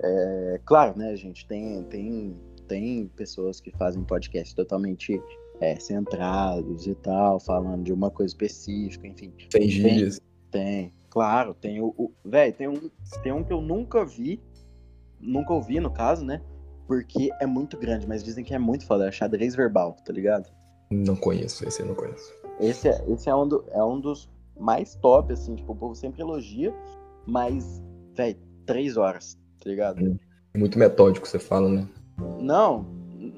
[0.01, 5.21] é, claro, né, gente, tem, tem, tem pessoas que fazem podcast totalmente
[5.59, 9.33] é, centrados e tal, falando de uma coisa específica, enfim.
[9.49, 10.19] Tem dias.
[10.51, 11.93] Tem, tem, claro, tem o.
[11.97, 12.89] o Velho, tem um,
[13.21, 14.41] tem um que eu nunca vi,
[15.19, 16.41] nunca ouvi, no caso, né?
[16.87, 19.07] Porque é muito grande, mas dizem que é muito foda.
[19.07, 20.49] É xadrez verbal, tá ligado?
[20.89, 22.33] Não conheço, esse eu não conheço.
[22.59, 24.29] Esse é, esse é, um, do, é um dos
[24.59, 26.73] mais top, assim, tipo, o povo sempre elogia,
[27.25, 27.81] mas,
[28.15, 30.19] velho, três horas, tá ligado?
[30.53, 31.87] É muito metódico, você fala, né?
[32.39, 32.85] Não,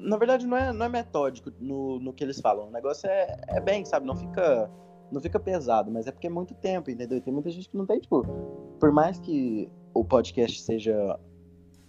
[0.02, 2.68] na verdade não é, não é metódico no, no que eles falam.
[2.68, 4.06] O negócio é, é bem, sabe?
[4.06, 4.70] Não fica,
[5.10, 7.18] não fica pesado, mas é porque é muito tempo, entendeu?
[7.18, 8.24] E tem muita gente que não tem, tipo,
[8.80, 11.18] por mais que o podcast seja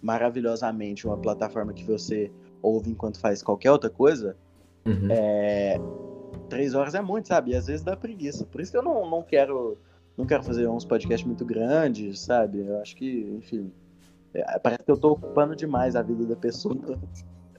[0.04, 4.36] maravilhosamente uma plataforma que você ouve enquanto faz qualquer outra coisa,
[4.84, 5.08] uhum.
[5.10, 5.80] é,
[6.50, 7.52] três horas é muito, sabe?
[7.52, 8.44] E às vezes dá preguiça.
[8.44, 9.78] Por isso que eu não, não quero
[10.16, 12.60] não quero fazer uns podcasts muito grandes, sabe?
[12.60, 13.72] Eu acho que, enfim,
[14.34, 16.76] é, parece que eu tô ocupando demais a vida da pessoa.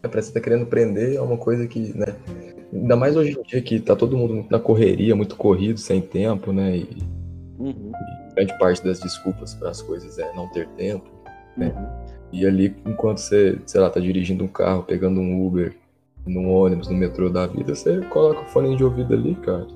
[0.04, 2.16] É, parece que tá querendo prender é uma coisa que, né?
[2.72, 6.54] Ainda mais hoje em dia que tá todo mundo na correria, muito corrido, sem tempo,
[6.54, 6.78] né?
[6.78, 6.98] E,
[7.58, 7.92] uhum.
[7.92, 11.14] e grande parte das desculpas para as coisas é não ter tempo,
[11.58, 11.74] né?
[11.76, 12.15] Uhum.
[12.32, 15.76] E ali, enquanto você, sei lá, tá dirigindo um carro, pegando um Uber,
[16.26, 19.68] num ônibus, no metrô da vida, você coloca o fone de ouvido ali, cara.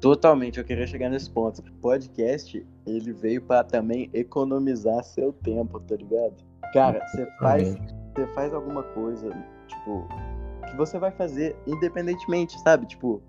[0.00, 1.62] Totalmente, eu queria chegar nesse ponto.
[1.80, 6.36] Podcast, ele veio para também economizar seu tempo, tá ligado?
[6.72, 7.76] Cara, você faz,
[8.14, 9.30] você faz alguma coisa,
[9.66, 10.06] tipo,
[10.70, 12.86] que você vai fazer independentemente, sabe?
[12.86, 13.20] Tipo,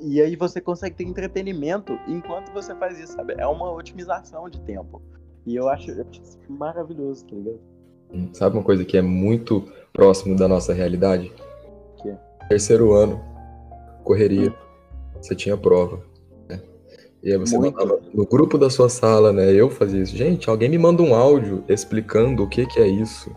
[0.00, 3.34] e aí você consegue ter entretenimento enquanto você faz isso, sabe?
[3.36, 5.02] É uma otimização de tempo.
[5.46, 7.60] E eu acho, eu acho maravilhoso, tá ligado?
[8.32, 11.32] Sabe uma coisa que é muito próximo da nossa realidade?
[12.00, 12.14] Que?
[12.48, 13.20] Terceiro ano,
[14.02, 14.54] correria,
[15.20, 16.00] você tinha prova.
[16.48, 16.60] Né?
[17.22, 17.76] E aí você muito.
[17.76, 19.52] mandava no grupo da sua sala, né?
[19.52, 20.16] Eu fazia isso.
[20.16, 23.34] Gente, alguém me manda um áudio explicando o que, que é isso.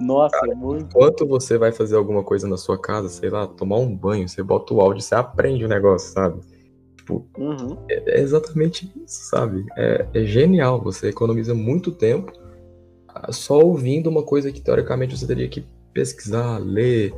[0.00, 0.84] Nossa, Cara, muito.
[0.84, 4.42] Enquanto você vai fazer alguma coisa na sua casa, sei lá, tomar um banho, você
[4.42, 6.40] bota o áudio, você aprende o negócio, sabe?
[7.02, 7.76] Tipo, uhum.
[7.88, 9.66] é, é, exatamente isso, sabe?
[9.76, 10.80] É, é genial.
[10.82, 12.32] Você economiza muito tempo
[13.30, 17.12] só ouvindo uma coisa que teoricamente você teria que pesquisar, ler,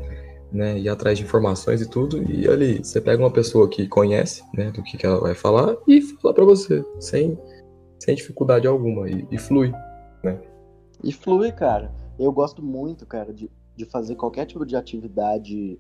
[0.51, 4.43] né, ir atrás de informações e tudo, e ali você pega uma pessoa que conhece,
[4.55, 7.39] né, do que, que ela vai falar e fala para você, sem,
[7.99, 9.71] sem dificuldade alguma, e, e, flui,
[10.23, 10.41] né.
[11.03, 11.93] E flui, cara.
[12.19, 15.79] Eu gosto muito, cara, de, de fazer qualquer tipo de atividade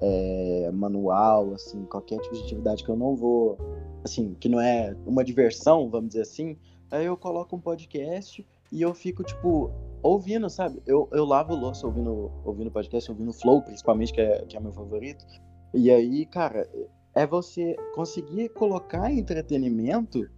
[0.00, 3.58] é, manual, assim, qualquer tipo de atividade que eu não vou,
[4.04, 6.56] assim, que não é uma diversão, vamos dizer assim,
[6.90, 9.70] aí eu coloco um podcast e eu fico, tipo,
[10.02, 10.82] ouvindo, sabe?
[10.86, 14.72] Eu, eu lavo louça ouvindo, ouvindo podcast, ouvindo Flow, principalmente, que é, que é meu
[14.72, 15.24] favorito.
[15.74, 16.68] E aí, cara,
[17.14, 20.28] é você conseguir colocar entretenimento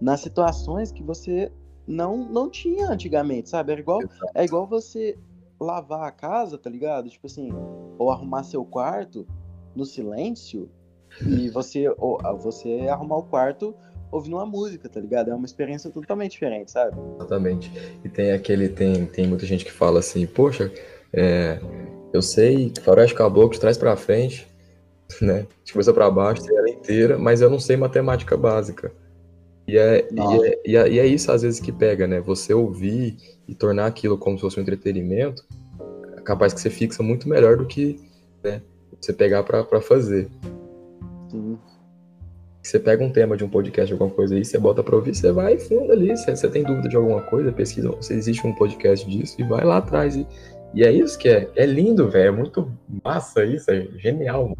[0.00, 1.52] nas situações que você
[1.86, 3.72] não, não tinha antigamente, sabe?
[3.72, 4.00] É igual,
[4.34, 5.18] é igual você
[5.62, 7.08] lavar a casa, tá ligado?
[7.08, 7.50] Tipo assim,
[7.98, 9.26] ou arrumar seu quarto
[9.74, 10.68] no silêncio
[11.26, 13.74] e você, ou, você arrumar o quarto
[14.10, 15.30] ouvindo uma música, tá ligado?
[15.30, 16.96] É uma experiência totalmente diferente, sabe?
[17.16, 17.72] Exatamente.
[18.04, 20.70] E tem aquele, tem, tem muita gente que fala assim, poxa,
[21.12, 21.58] é,
[22.12, 24.46] eu sei que faroeste caboclo de trás para frente,
[25.20, 25.46] né?
[25.64, 28.92] De começa para baixo, tem ela inteira, mas eu não sei matemática básica.
[29.66, 32.20] E é, e é, e, é, e, é, isso às vezes que pega, né?
[32.20, 35.44] Você ouvir e tornar aquilo como se fosse um entretenimento,
[36.16, 38.00] é capaz que você fixa muito melhor do que
[38.42, 38.60] né,
[39.00, 40.28] você pegar para fazer.
[41.30, 41.58] Sim.
[42.62, 45.32] Você pega um tema de um podcast, alguma coisa aí, você bota pra ouvir, você
[45.32, 46.16] vai fundo ali.
[46.16, 49.64] Se você tem dúvida de alguma coisa, pesquisa se existe um podcast disso e vai
[49.64, 50.14] lá atrás.
[50.14, 50.24] E,
[50.72, 51.50] e é isso que é.
[51.56, 52.28] É lindo, velho.
[52.28, 52.70] É muito
[53.04, 54.56] massa isso, é genial.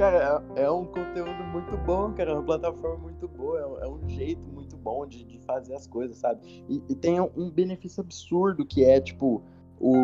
[0.00, 2.30] Cara, é, é um conteúdo muito bom, cara.
[2.30, 3.60] É uma plataforma muito boa.
[3.60, 6.40] É um, é um jeito muito bom de, de, fazer as coisas, sabe?
[6.66, 9.42] E, e tem um benefício absurdo que é, tipo,
[9.78, 9.94] o,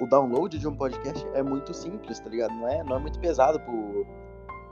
[0.00, 2.54] o download de um podcast é muito simples, tá ligado?
[2.54, 4.04] Não é, não é muito pesado pro,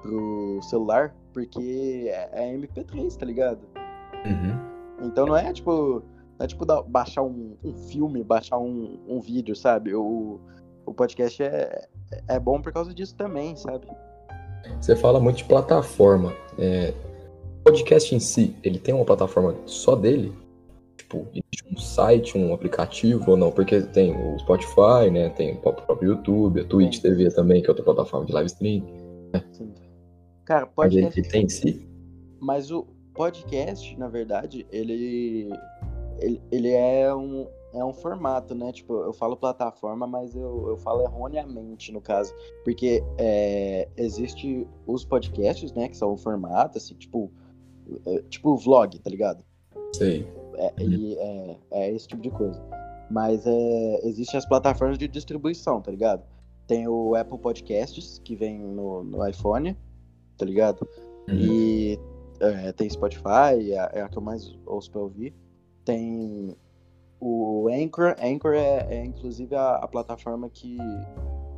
[0.02, 3.60] pro celular, porque é, é MP3, tá ligado?
[4.26, 5.06] Uhum.
[5.06, 6.02] Então não é tipo.
[6.36, 9.94] Não é tipo baixar um, um filme, baixar um, um vídeo, sabe?
[9.94, 10.40] O,
[10.84, 11.86] o podcast é,
[12.26, 13.86] é bom por causa disso também, sabe?
[14.80, 16.32] Você fala muito de plataforma.
[16.58, 16.92] É,
[17.60, 20.32] o podcast em si, ele tem uma plataforma só dele?
[20.96, 23.50] Tipo, existe um site, um aplicativo ou não?
[23.50, 25.28] Porque tem o Spotify, né?
[25.30, 28.82] Tem o próprio YouTube, a Twitch TV também, que é outra plataforma de live stream.
[29.32, 29.44] Né?
[29.52, 29.72] Sim.
[30.44, 31.18] Cara, podcast.
[31.18, 31.88] Ele tem em si?
[32.40, 35.50] Mas o podcast, na verdade, ele,
[36.18, 38.72] ele, ele é, um, é um formato, né?
[38.72, 42.34] Tipo, eu falo plataforma, mas eu, eu falo erroneamente, no caso.
[42.64, 45.88] Porque é, existe os podcasts, né?
[45.88, 47.30] Que são o formato, assim, tipo,
[48.06, 49.44] é, tipo vlog, tá ligado?
[49.92, 50.26] Sei.
[50.56, 52.62] É, é, é, esse tipo de coisa.
[53.10, 56.24] Mas é, existem as plataformas de distribuição, tá ligado?
[56.66, 59.76] Tem o Apple Podcasts, que vem no, no iPhone,
[60.38, 60.88] tá ligado?
[61.28, 61.34] Uhum.
[61.36, 61.98] E
[62.40, 65.34] é, tem Spotify, é, é, a que eu mais ouço pra ouvir.
[65.84, 66.56] Tem
[67.24, 68.14] o Anchor.
[68.22, 70.76] Anchor é, é inclusive a, a, plataforma que,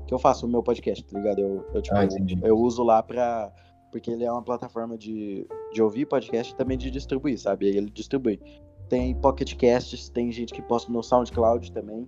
[0.07, 1.41] que eu faço o meu podcast, tá ligado?
[1.41, 2.07] Eu, eu, tipo, ah,
[2.43, 3.53] eu uso lá pra.
[3.91, 7.67] Porque ele é uma plataforma de, de ouvir podcast e também de distribuir, sabe?
[7.67, 8.41] Aí ele distribui.
[8.89, 12.07] Tem Pocket Casts, tem gente que posta no SoundCloud também.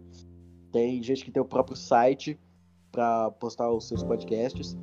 [0.71, 2.39] Tem gente que tem o próprio site
[2.93, 4.77] para postar os seus podcasts.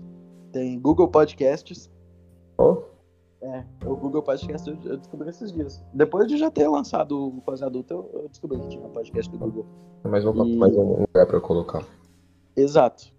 [0.52, 1.92] Tem Google Podcasts.
[2.58, 2.95] Oh.
[3.46, 5.84] É, o Google Podcast eu descobri esses dias.
[5.94, 9.38] Depois de já ter lançado o Quase Adulto, eu descobri que tinha um podcast do
[9.38, 9.68] Google.
[10.04, 10.58] Mais um, e...
[10.58, 11.86] mais um lugar pra colocar.
[12.58, 13.14] Exato.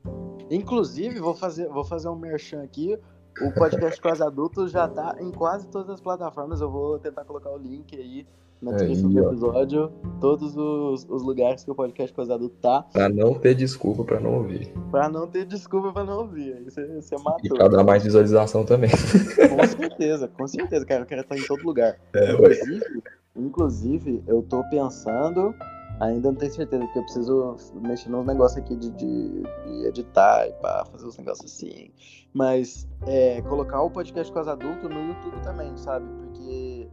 [0.51, 2.99] Inclusive, vou fazer, vou fazer um merchan aqui.
[3.41, 6.61] O podcast Quase Adulto já tá em quase todas as plataformas.
[6.61, 8.27] Eu vou tentar colocar o link aí
[8.61, 12.83] na descrição do episódio todos os, os, lugares que o podcast Coisado tá.
[12.83, 14.73] Pra não ter desculpa pra não ouvir.
[14.91, 16.65] Pra não ter desculpa pra não ouvir.
[16.65, 17.41] Você, você matou.
[17.45, 18.91] E pra dar mais visualização também.
[18.91, 21.03] Com certeza, com certeza, cara.
[21.03, 21.99] Eu quero estar em todo lugar.
[22.15, 23.03] É, inclusive,
[23.37, 25.55] inclusive, eu tô pensando.
[26.01, 30.47] Ainda não tenho certeza, porque eu preciso mexer nos negócios aqui de, de, de editar
[30.47, 31.91] e pá, fazer os negócios assim.
[32.35, 36.05] Mas é, colocar o podcast com as adultos no YouTube também, sabe?
[36.21, 36.87] Porque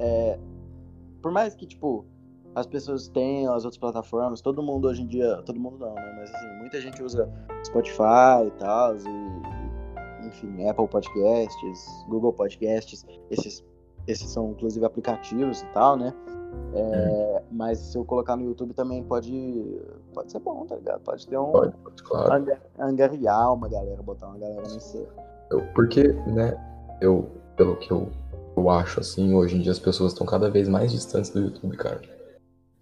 [0.00, 0.36] é,
[1.24, 2.04] por mais que, tipo,
[2.54, 6.16] as pessoas tenham as outras plataformas, todo mundo hoje em dia, todo mundo não, né?
[6.18, 7.26] Mas assim, muita gente usa
[7.64, 13.64] Spotify e tal, e, enfim, Apple Podcasts, Google Podcasts, esses,
[14.06, 16.12] esses são inclusive aplicativos e tal, né?
[16.74, 17.40] É, uhum.
[17.52, 19.80] Mas se eu colocar no YouTube também pode,
[20.12, 21.00] pode ser bom, tá ligado?
[21.00, 21.52] Pode ter um.
[21.52, 22.46] Pode, claro.
[22.78, 25.08] Angariar uma galera, botar uma galera nesse.
[25.74, 26.54] Porque, né,
[27.00, 28.10] eu, pelo que eu
[28.56, 31.76] eu acho, assim, hoje em dia as pessoas estão cada vez mais distantes do YouTube,
[31.76, 32.00] cara.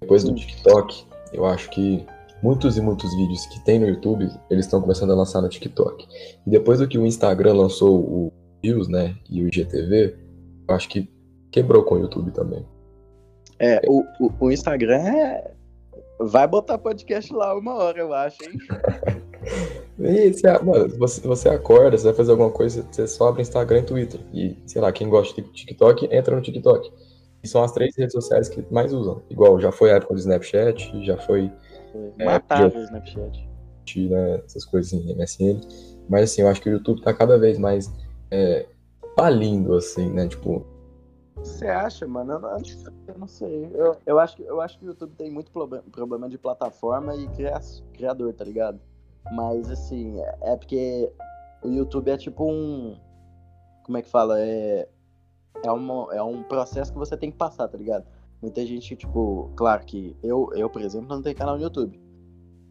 [0.01, 2.05] Depois do TikTok, eu acho que
[2.43, 6.07] muitos e muitos vídeos que tem no YouTube, eles estão começando a lançar no TikTok.
[6.47, 8.33] E depois do que o Instagram lançou o
[8.63, 10.17] Views, né, e o IGTV,
[10.69, 11.09] eu acho que
[11.51, 12.65] quebrou com o YouTube também.
[13.59, 15.53] É, o, o, o Instagram é...
[16.19, 18.53] vai botar podcast lá uma hora, eu acho, hein?
[19.99, 23.81] E você, mano, você, você acorda, você vai fazer alguma coisa, você só abre Instagram
[23.81, 24.21] e Twitter.
[24.33, 26.91] E, sei lá, quem gosta de TikTok, entra no TikTok.
[27.43, 29.23] E são as três redes sociais que mais usam.
[29.29, 31.51] Igual, já foi a época do Snapchat, já foi.
[32.19, 33.49] É, Matava o Snapchat.
[33.97, 35.61] Né, essas coisas em MSN.
[36.09, 37.93] Mas assim, eu acho que o YouTube tá cada vez mais
[38.31, 38.67] é,
[39.17, 40.29] falindo, assim, né?
[40.29, 40.65] Tipo.
[41.37, 42.35] Você acha, mano?
[42.35, 42.59] Eu não,
[43.09, 43.69] eu não sei.
[43.75, 45.51] Eu, eu, acho que, eu acho que o YouTube tem muito
[45.91, 47.29] problema de plataforma e
[47.93, 48.81] criador, tá ligado?
[49.31, 51.13] Mas, assim, é porque
[51.63, 52.97] o YouTube é tipo um.
[53.85, 54.41] Como é que fala?
[54.41, 54.89] É,
[55.65, 58.05] é, uma, é um processo que você tem que passar, tá ligado?
[58.41, 62.01] Muita gente, tipo, claro que eu, eu, por exemplo, não tenho canal no YouTube.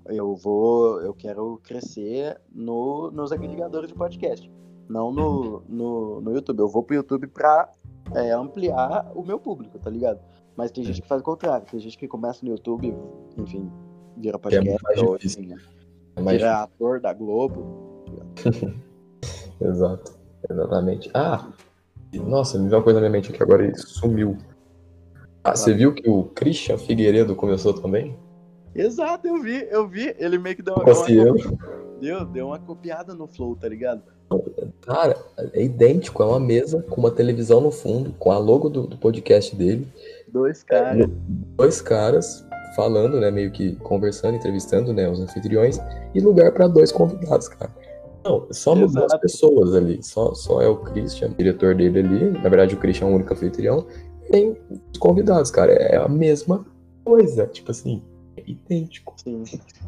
[0.05, 4.51] Eu vou, eu quero crescer no, nos agregadores de podcast,
[4.89, 6.59] não no, no, no YouTube.
[6.59, 7.71] Eu vou pro YouTube pra
[8.13, 10.19] é, ampliar o meu público, tá ligado?
[10.57, 12.93] Mas tem gente que faz o contrário, tem gente que começa no YouTube,
[13.37, 13.71] enfim,
[14.17, 15.55] vira é podcast, é ou, enfim,
[16.15, 18.03] é vira ator da Globo.
[19.61, 20.13] Exato,
[20.49, 21.11] exatamente.
[21.13, 21.47] Ah,
[22.13, 24.35] nossa, me veio uma coisa na minha mente aqui agora e sumiu.
[25.43, 28.17] Ah, você viu que o Christian Figueiredo começou também?
[28.73, 30.15] Exato, eu vi, eu vi.
[30.17, 31.35] Ele meio que deu uma, assim, uma
[32.01, 34.01] deu, deu uma copiada no Flow, tá ligado?
[34.81, 35.15] Cara,
[35.53, 38.97] é idêntico, é uma mesa com uma televisão no fundo, com a logo do, do
[38.97, 39.87] podcast dele.
[40.27, 41.07] Dois caras.
[41.57, 42.45] dois caras
[42.75, 45.79] falando, né, meio que conversando, entrevistando, né, os anfitriões,
[46.13, 47.71] e lugar para dois convidados, cara.
[48.23, 50.01] Não, só mudou as pessoas ali.
[50.03, 52.29] Só, só é o Christian, o diretor dele ali.
[52.31, 53.85] Na verdade, o Christian é o único anfitrião.
[54.29, 54.55] Tem
[54.91, 55.71] os convidados, cara.
[55.71, 56.65] É a mesma
[57.03, 57.47] coisa.
[57.47, 58.03] Tipo assim,
[58.37, 59.13] é idêntico.
[59.17, 59.43] Sim,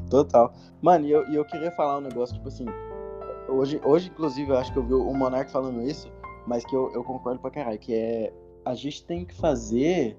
[0.10, 0.54] total.
[0.82, 2.66] Mano, e eu, e eu queria falar um negócio, tipo assim.
[3.48, 6.12] Hoje, hoje, inclusive, eu acho que eu vi o Monark falando isso,
[6.48, 8.34] mas que eu, eu concordo pra caralho, que é.
[8.66, 10.18] A gente tem que fazer.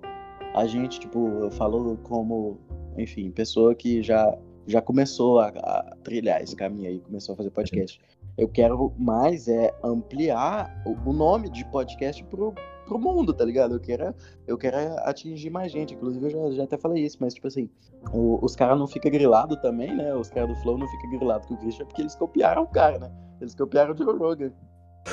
[0.54, 2.58] A gente, tipo, eu falo como,
[2.96, 7.50] enfim, pessoa que já já começou a, a, trilhar esse caminho aí, começou a fazer
[7.50, 8.00] podcast.
[8.36, 12.54] Eu quero mais é ampliar o, o nome de podcast pro,
[12.86, 13.74] pro mundo, tá ligado?
[13.74, 14.14] Eu quero,
[14.46, 15.94] eu quero atingir mais gente.
[15.94, 17.68] Inclusive, eu já, já até falei isso, mas tipo assim,
[18.12, 20.14] o, os caras não ficam grilados também, né?
[20.14, 22.98] Os caras do Flow não ficam grilados com o Christian porque eles copiaram o cara,
[22.98, 23.10] né?
[23.40, 24.52] Eles copiaram o Joe Rogan.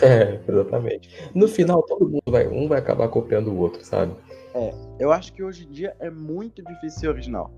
[0.01, 1.09] É, exatamente.
[1.35, 4.15] No final, todo mundo vai, um vai acabar copiando o outro, sabe?
[4.53, 7.51] É, eu acho que hoje em dia é muito difícil ser original.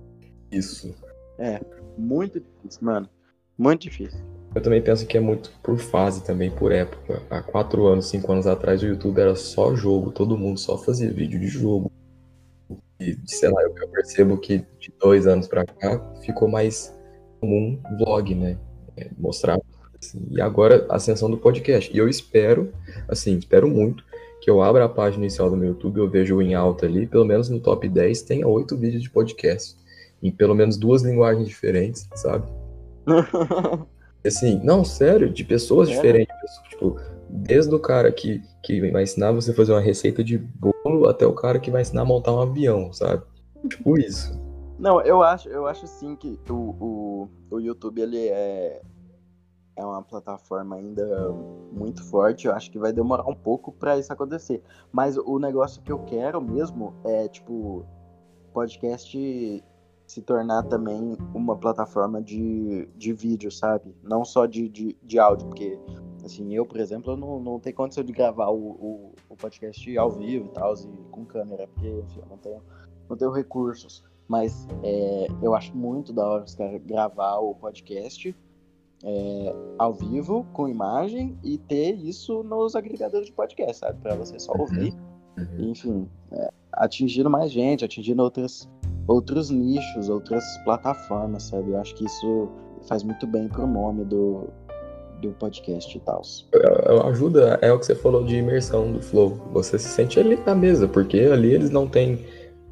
[0.52, 0.94] Isso.
[1.38, 1.60] É,
[1.98, 3.10] muito difícil, mano.
[3.58, 4.20] Muito difícil.
[4.56, 7.22] Eu também penso que é muito por fase também, por época.
[7.30, 11.12] Há quatro anos, cinco anos atrás, o YouTube era só jogo, todo mundo só fazia
[11.12, 11.92] vídeo de jogo.
[13.00, 16.96] E, sei lá, eu percebo que de dois anos pra cá ficou mais
[17.40, 18.58] comum vlog, né?
[18.96, 19.60] É, mostrar.
[20.00, 21.92] Assim, e agora a ascensão do podcast.
[21.92, 22.72] E eu espero,
[23.08, 24.06] assim, espero muito
[24.44, 27.24] que eu abra a página inicial do meu YouTube, eu vejo em alta ali, pelo
[27.24, 29.78] menos no top 10, tenha oito vídeos de podcast
[30.22, 32.46] em pelo menos duas linguagens diferentes, sabe?
[34.26, 35.94] assim, não, sério, de pessoas é.
[35.94, 36.36] diferentes.
[36.70, 41.08] Tipo, desde o cara que, que vai ensinar você a fazer uma receita de bolo
[41.08, 43.24] até o cara que vai ensinar a montar um avião, sabe?
[43.70, 44.38] Tipo isso.
[44.78, 48.82] Não, eu acho, eu acho sim que o, o, o YouTube ele é,
[49.76, 51.32] é uma plataforma ainda
[51.72, 52.48] muito forte.
[52.48, 54.62] Eu acho que vai demorar um pouco para isso acontecer.
[54.92, 57.86] Mas o negócio que eu quero mesmo é, tipo,
[58.54, 59.64] podcast
[60.06, 63.96] se tornar também uma plataforma de, de vídeo, sabe?
[64.04, 65.80] Não só de, de, de áudio, porque,
[66.24, 69.98] assim, eu, por exemplo, eu não, não tenho condição de gravar o, o, o podcast
[69.98, 72.62] ao vivo e tal, e com câmera, porque, enfim, eu não tenho,
[73.10, 74.04] não tenho recursos.
[74.28, 78.36] Mas é, eu acho muito da hora os caras gravar o podcast
[79.04, 84.00] é, ao vivo, com imagem, e ter isso nos agregadores de podcast, sabe?
[84.02, 84.94] Para você só ouvir.
[85.38, 85.72] Uhum.
[85.72, 88.70] Enfim, é, atingindo mais gente, atingindo outras
[89.08, 91.72] outros nichos, outras plataformas, sabe?
[91.72, 92.50] Eu acho que isso
[92.88, 94.48] faz muito bem pro nome do,
[95.22, 96.22] do podcast e tal.
[97.06, 99.38] Ajuda, é o que você falou de imersão do Flow.
[99.52, 102.26] Você se sente ali na mesa, porque ali eles não têm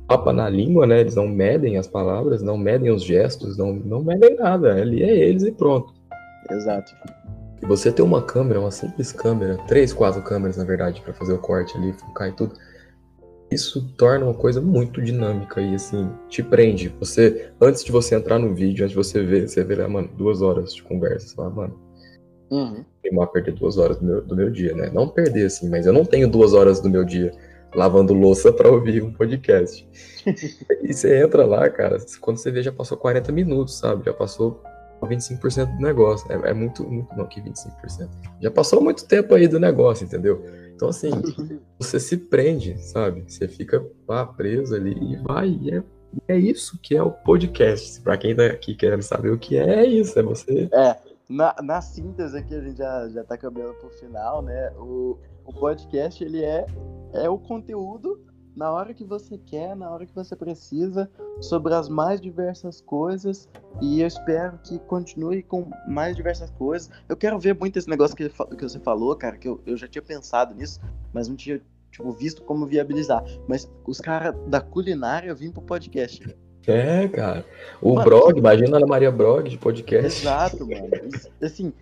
[0.07, 1.01] papa na língua, né?
[1.01, 4.73] Eles não medem as palavras, não medem os gestos, não, não medem nada.
[4.73, 5.93] Ali é eles e pronto.
[6.51, 6.93] Exato.
[7.61, 11.33] E você ter uma câmera, uma simples câmera, três, quatro câmeras na verdade, para fazer
[11.33, 12.55] o corte ali, focar e tudo
[13.51, 16.87] isso torna uma coisa muito dinâmica e assim, te prende.
[16.99, 20.41] Você, antes de você entrar no vídeo, antes de você ver, você vê, mano, duas
[20.41, 21.79] horas de conversa, você fala, mano,
[22.49, 22.85] uhum.
[23.03, 24.89] eu perder duas horas do meu, do meu dia, né?
[24.93, 27.33] Não perder, assim, mas eu não tenho duas horas do meu dia
[27.75, 29.87] lavando louça para ouvir um podcast.
[30.81, 34.05] e você entra lá, cara, quando você vê, já passou 40 minutos, sabe?
[34.05, 34.63] Já passou
[35.07, 36.31] 25% do negócio.
[36.31, 38.09] É, é muito, muito, não, que 25%.
[38.41, 40.43] Já passou muito tempo aí do negócio, entendeu?
[40.75, 41.11] Então, assim,
[41.79, 43.23] você se prende, sabe?
[43.27, 45.49] Você fica lá preso ali e vai.
[45.49, 45.83] E é,
[46.27, 48.01] é isso que é o podcast.
[48.01, 50.17] Para quem tá aqui querendo saber o que é, é isso.
[50.17, 50.69] É você.
[50.73, 50.97] É,
[51.29, 54.71] na, na síntese aqui, a gente já, já tá caminhando pro final, né?
[54.77, 56.65] O, o podcast, ele é,
[57.13, 61.87] é o conteúdo na hora que você quer, na hora que você precisa, sobre as
[61.87, 63.49] mais diversas coisas.
[63.81, 66.89] E eu espero que continue com mais diversas coisas.
[67.07, 69.87] Eu quero ver muito esse negócio que, que você falou, cara, que eu, eu já
[69.87, 70.79] tinha pensado nisso,
[71.13, 73.23] mas não tinha tipo, visto como viabilizar.
[73.47, 76.35] Mas os caras da culinária vêm pro podcast.
[76.67, 77.45] É, cara.
[77.81, 80.21] O mano, Brog, imagina a Ana Maria Brog de podcast.
[80.21, 80.89] Exato, mano.
[81.41, 81.73] Assim,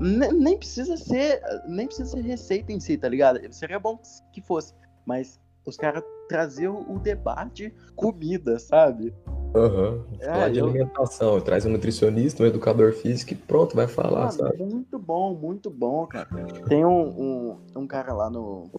[0.00, 1.40] nem precisa ser.
[1.66, 3.40] Nem precisa ser receita em si, tá ligado?
[3.52, 3.98] Seria bom
[4.32, 4.74] que fosse.
[5.06, 9.14] Mas os caras trazer o debate comida, sabe?
[9.54, 9.90] Aham.
[9.90, 10.04] Uhum.
[10.20, 10.66] É, de eu...
[10.66, 14.62] alimentação, traz um nutricionista, um educador físico e pronto, vai falar, Mano, sabe?
[14.62, 16.28] Muito bom, muito bom, cara.
[16.68, 18.70] Tem um, um, um cara lá no.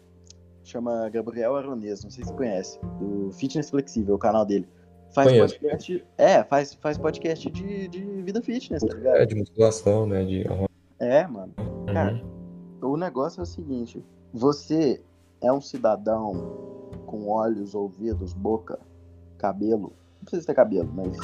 [0.64, 4.68] Chama Gabriel Aronês, não sei se você conhece, do Fitness Flexível, o canal dele.
[5.16, 5.60] Faz Conheço.
[5.60, 6.06] podcast.
[6.16, 9.16] É, faz, faz podcast de, de vida fitness, tá ligado?
[9.18, 10.24] É, de musculação, né?
[10.24, 10.46] De...
[11.00, 11.52] É, mano.
[11.58, 11.86] Uhum.
[11.92, 12.24] Cara,
[12.84, 15.02] o negócio é o seguinte: você
[15.42, 16.79] é um cidadão
[17.10, 18.80] com olhos, ouvidos, boca,
[19.40, 19.92] cabelo.
[20.20, 21.18] Não precisa ter cabelo, mas.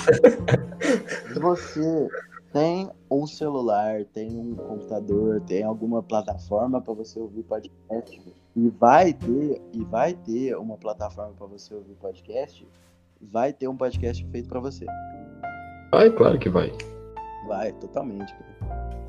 [1.40, 2.10] você
[2.52, 9.14] tem um celular, tem um computador, tem alguma plataforma para você ouvir podcast e vai
[9.14, 12.68] ter e vai ter uma plataforma para você ouvir podcast,
[13.22, 14.86] vai ter um podcast feito para você.
[15.92, 16.72] Vai, claro que vai.
[17.48, 18.34] Vai, totalmente.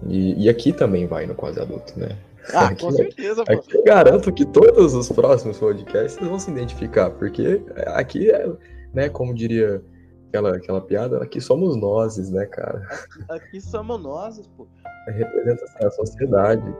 [0.06, 2.18] E, e aqui também vai no quase adulto, né?
[2.54, 3.52] Ah, aqui, com certeza, pô.
[3.52, 8.46] Aqui eu garanto que todos os próximos podcasts vão se identificar, porque aqui é,
[8.94, 9.82] né, como diria
[10.28, 12.86] aquela, aquela piada, aqui somos nós, né, cara?
[13.28, 14.66] Aqui, somos nós, pô.
[15.08, 16.76] Representa assim, a sociedade.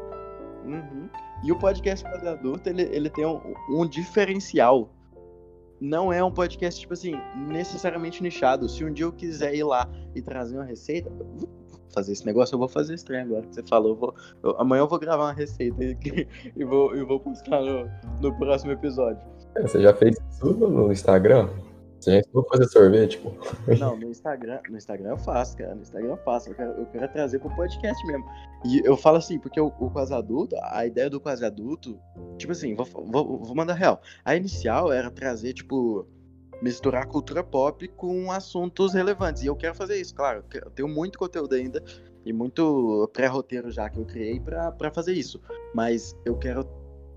[0.65, 1.09] Uhum.
[1.45, 3.41] E o podcast para adulto, ele, ele tem um,
[3.71, 4.91] um diferencial.
[5.81, 8.69] Não é um podcast, tipo assim, necessariamente nichado.
[8.69, 11.11] Se um dia eu quiser ir lá e trazer uma receita,
[11.97, 13.93] fazer esse negócio, eu vou fazer esse trem agora que você falou.
[13.93, 17.63] Eu vou, eu, amanhã eu vou gravar uma receita e, e vou, eu vou postar
[17.63, 17.89] no,
[18.21, 19.21] no próximo episódio.
[19.55, 21.49] É, você já fez tudo no Instagram?
[21.99, 23.33] Você já ensinou fazer sorvete, pô?
[23.79, 25.75] Não, no Instagram, no Instagram eu faço, cara.
[25.75, 26.51] No Instagram eu faço.
[26.51, 28.25] Eu quero, eu quero trazer pro podcast mesmo.
[28.67, 31.99] E eu falo assim, porque o, o quase adulto, a ideia do quase adulto,
[32.37, 34.01] tipo assim, vou, vou, vou mandar real.
[34.25, 36.07] A inicial era trazer, tipo,
[36.61, 39.43] misturar cultura pop com assuntos relevantes.
[39.43, 40.45] E eu quero fazer isso, claro.
[40.53, 41.83] Eu tenho muito conteúdo ainda
[42.25, 45.41] e muito pré-roteiro já que eu criei para fazer isso.
[45.75, 46.67] Mas eu quero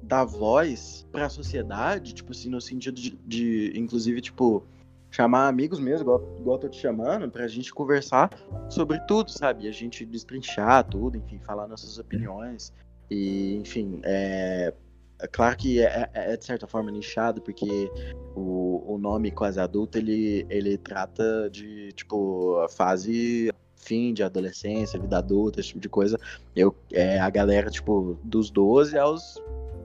[0.02, 4.64] dar voz para a sociedade, tipo assim, no sentido de, de, inclusive, tipo,
[5.12, 8.30] chamar amigos mesmo, igual, igual eu tô te chamando, pra gente conversar
[8.70, 9.68] sobre tudo, sabe?
[9.68, 12.74] A gente destrinchar tudo, enfim, falar nossas opiniões.
[13.10, 14.74] E, enfim, é,
[15.22, 17.91] é claro que é, é, é, de certa forma nichado, porque
[18.36, 24.99] o, o nome quase adulto ele, ele trata de tipo a fase fim de adolescência,
[24.99, 26.17] vida adulta, esse tipo de coisa.
[26.55, 29.36] Eu, é a galera, tipo, dos 12 aos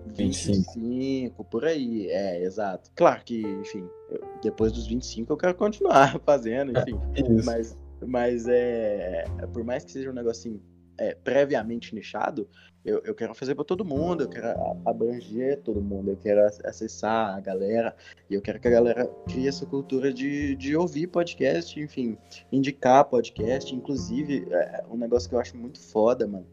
[0.07, 2.09] 25, 25 por aí.
[2.09, 2.91] É, exato.
[2.95, 6.99] Claro que, enfim, eu, depois dos 25 eu quero continuar fazendo, enfim.
[7.14, 7.76] É, mas,
[8.07, 9.24] mas é.
[9.53, 10.61] Por mais que seja um negocinho
[10.99, 12.49] é, previamente nichado,
[12.85, 14.49] eu, eu quero fazer para todo mundo, eu quero
[14.85, 17.97] abranger todo mundo, eu quero acessar a galera,
[18.29, 22.19] e eu quero que a galera crie essa cultura de, de ouvir podcast, enfim,
[22.53, 26.47] indicar podcast, inclusive, é um negócio que eu acho muito foda, mano,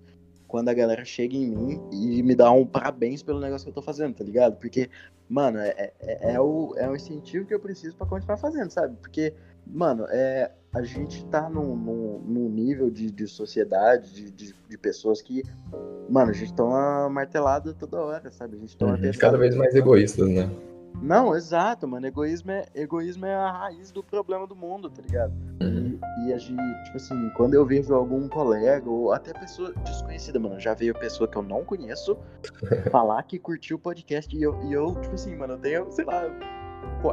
[0.48, 3.76] quando a galera chega em mim e me dá um parabéns pelo negócio que eu
[3.76, 4.58] tô fazendo, tá ligado?
[4.58, 4.90] Porque,
[5.30, 8.96] mano, é, é, é o, é o incentivo que eu preciso para continuar fazendo, sabe?
[8.98, 9.34] Porque
[9.66, 14.78] Mano, é, a gente tá num, num, num nível de, de sociedade, de, de, de,
[14.78, 15.44] pessoas que,
[16.10, 18.56] mano, a gente toma martelada toda hora, sabe?
[18.58, 20.50] A gente toma uhum, cada vez mais egoístas, né?
[21.02, 22.06] Não, exato, mano.
[22.06, 25.34] Egoísmo é, egoísmo é a raiz do problema do mundo, tá ligado?
[25.62, 26.00] Uhum.
[26.20, 30.40] E, e, a gente, tipo assim, quando eu vejo algum colega, ou até pessoa desconhecida,
[30.40, 32.18] mano, já veio pessoa que eu não conheço
[32.92, 36.06] falar que curtiu o podcast e eu, e eu, tipo assim, mano, eu tenho, sei
[36.06, 36.24] lá,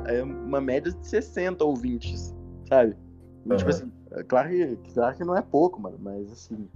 [0.07, 2.35] é uma média de 60 ouvintes
[2.69, 2.97] sabe?
[3.49, 3.57] Uhum.
[3.57, 6.69] Tipo assim, é claro que, claro que não é pouco, mano, mas assim.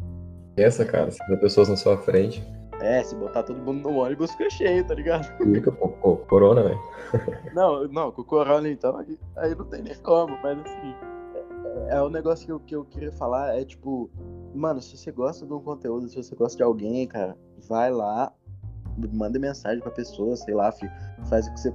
[0.56, 2.42] Essa, cara, se tem pessoas na sua frente.
[2.80, 5.24] É, se botar todo mundo no ônibus fica cheio, tá ligado?
[5.38, 6.80] Fica, pô corona, velho.
[7.54, 10.94] Não, não, com o corona então, aí, aí não tem nem como, mas assim.
[11.88, 14.10] É, é um negócio que eu, que eu queria falar, é tipo,
[14.54, 17.36] mano, se você gosta de um conteúdo, se você gosta de alguém, cara,
[17.68, 18.32] vai lá,
[19.12, 20.72] manda mensagem pra pessoa, sei lá,
[21.28, 21.74] faz o que você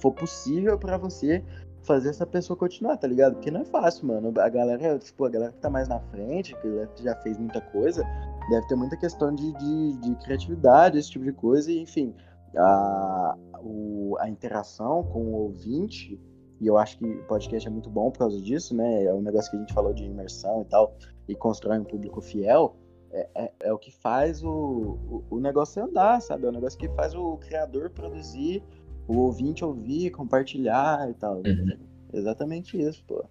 [0.00, 1.42] for possível para você
[1.82, 3.34] fazer essa pessoa continuar, tá ligado?
[3.34, 4.32] Porque não é fácil, mano.
[4.40, 8.04] A galera, tipo, a galera que tá mais na frente, que já fez muita coisa,
[8.50, 12.14] deve ter muita questão de, de, de criatividade, esse tipo de coisa, e enfim,
[12.56, 16.20] a, o, a interação com o ouvinte,
[16.60, 19.04] e eu acho que o podcast é muito bom por causa disso, né?
[19.04, 20.96] É um negócio que a gente falou de imersão e tal,
[21.28, 22.76] e constrói um público fiel.
[23.10, 26.44] É, é, é, o que faz o, o, o, negócio andar, sabe?
[26.44, 28.62] É o negócio que faz o criador produzir
[29.08, 31.38] o ouvinte ouvir, compartilhar e tal.
[31.38, 31.76] Uhum.
[32.12, 33.24] Exatamente isso, pô.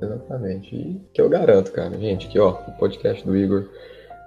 [0.00, 0.74] Exatamente.
[0.74, 3.68] E que eu garanto, cara, gente, que ó, o podcast do Igor,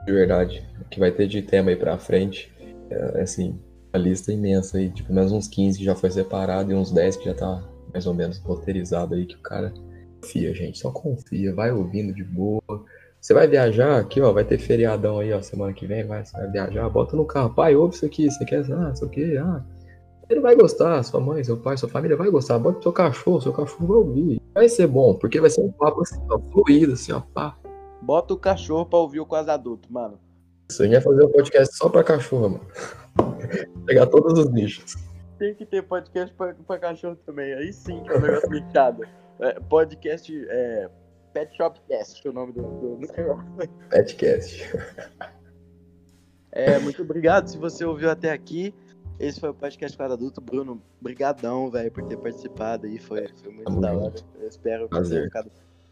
[0.06, 2.54] de verdade, que vai ter de tema aí pra frente,
[2.90, 3.60] é assim,
[3.94, 6.92] a lista é imensa aí, tipo, mais uns 15 que já foi separado e uns
[6.92, 7.64] 10 que já tá
[7.94, 9.74] mais ou menos roteirizado aí, que o cara
[10.22, 12.62] confia, gente, só confia, vai ouvindo de boa,
[13.22, 16.38] Você vai viajar aqui, ó, vai ter feriadão aí, ó, semana que vem, vai, você
[16.38, 19.64] vai viajar, bota no carro, pai, ouve isso aqui, você quer, ah, isso aqui, ah.
[20.30, 23.54] Ele vai gostar, sua mãe, seu pai, sua família vai gostar, bota seu cachorro, seu
[23.54, 24.42] cachorro vai ouvir.
[24.54, 27.56] Vai ser bom, porque vai ser um papo assim, ó, fluido, assim, ó, pá.
[28.02, 30.20] Bota o cachorro pra ouvir o quase adulto, mano.
[30.70, 32.68] Isso aí ia fazer um podcast só pra cachorro, mano.
[33.86, 34.96] Pegar todos os nichos.
[35.38, 39.04] Tem que ter podcast pra, pra cachorro também, aí sim que é um negócio nichado.
[39.40, 40.90] É, podcast, é,
[41.34, 44.72] Pet Shop Cast, é o nome do, do, do Petcast.
[46.52, 48.74] É, muito obrigado se você ouviu até aqui.
[49.20, 50.42] Esse foi o podcast para adulto.
[50.42, 53.00] Bruno, brigadão, velho, por ter participado aí.
[53.00, 54.16] Foi, foi muito da hora.
[54.40, 55.52] Eu espero, que tenha ficado,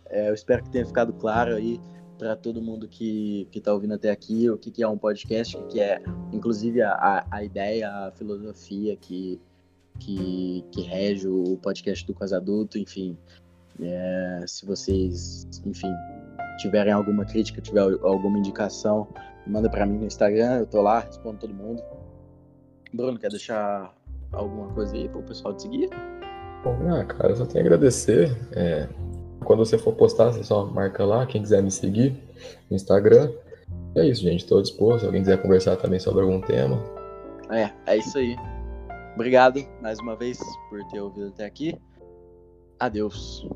[0.10, 1.80] é, eu espero que tenha ficado claro aí
[2.18, 5.58] para todo mundo que, que tá ouvindo até aqui o que, que é um podcast,
[5.58, 6.02] o que é,
[6.32, 9.40] inclusive, a, a ideia, a filosofia que,
[10.00, 13.18] que, que rege o podcast do Quase Adulto, enfim.
[13.82, 15.92] É, se vocês, enfim,
[16.60, 19.08] tiverem alguma crítica, tiver alguma indicação,
[19.48, 21.82] manda para mim no Instagram, eu tô lá, respondo todo mundo.
[22.94, 23.94] Bruno, quer deixar
[24.32, 25.90] alguma coisa aí pro pessoal te seguir?
[26.64, 28.32] Bom, ah, cara, eu só tenho a agradecer.
[28.52, 28.88] É,
[29.44, 32.16] quando você for postar, você só marca lá, quem quiser me seguir
[32.70, 33.32] no Instagram.
[33.96, 35.02] E é isso, gente, estou disposto.
[35.02, 36.80] Se alguém quiser conversar também sobre algum tema.
[37.52, 38.36] É, é isso aí.
[39.16, 40.40] Obrigado mais uma vez
[40.70, 41.76] por ter ouvido até aqui.
[42.80, 43.48] Adeus.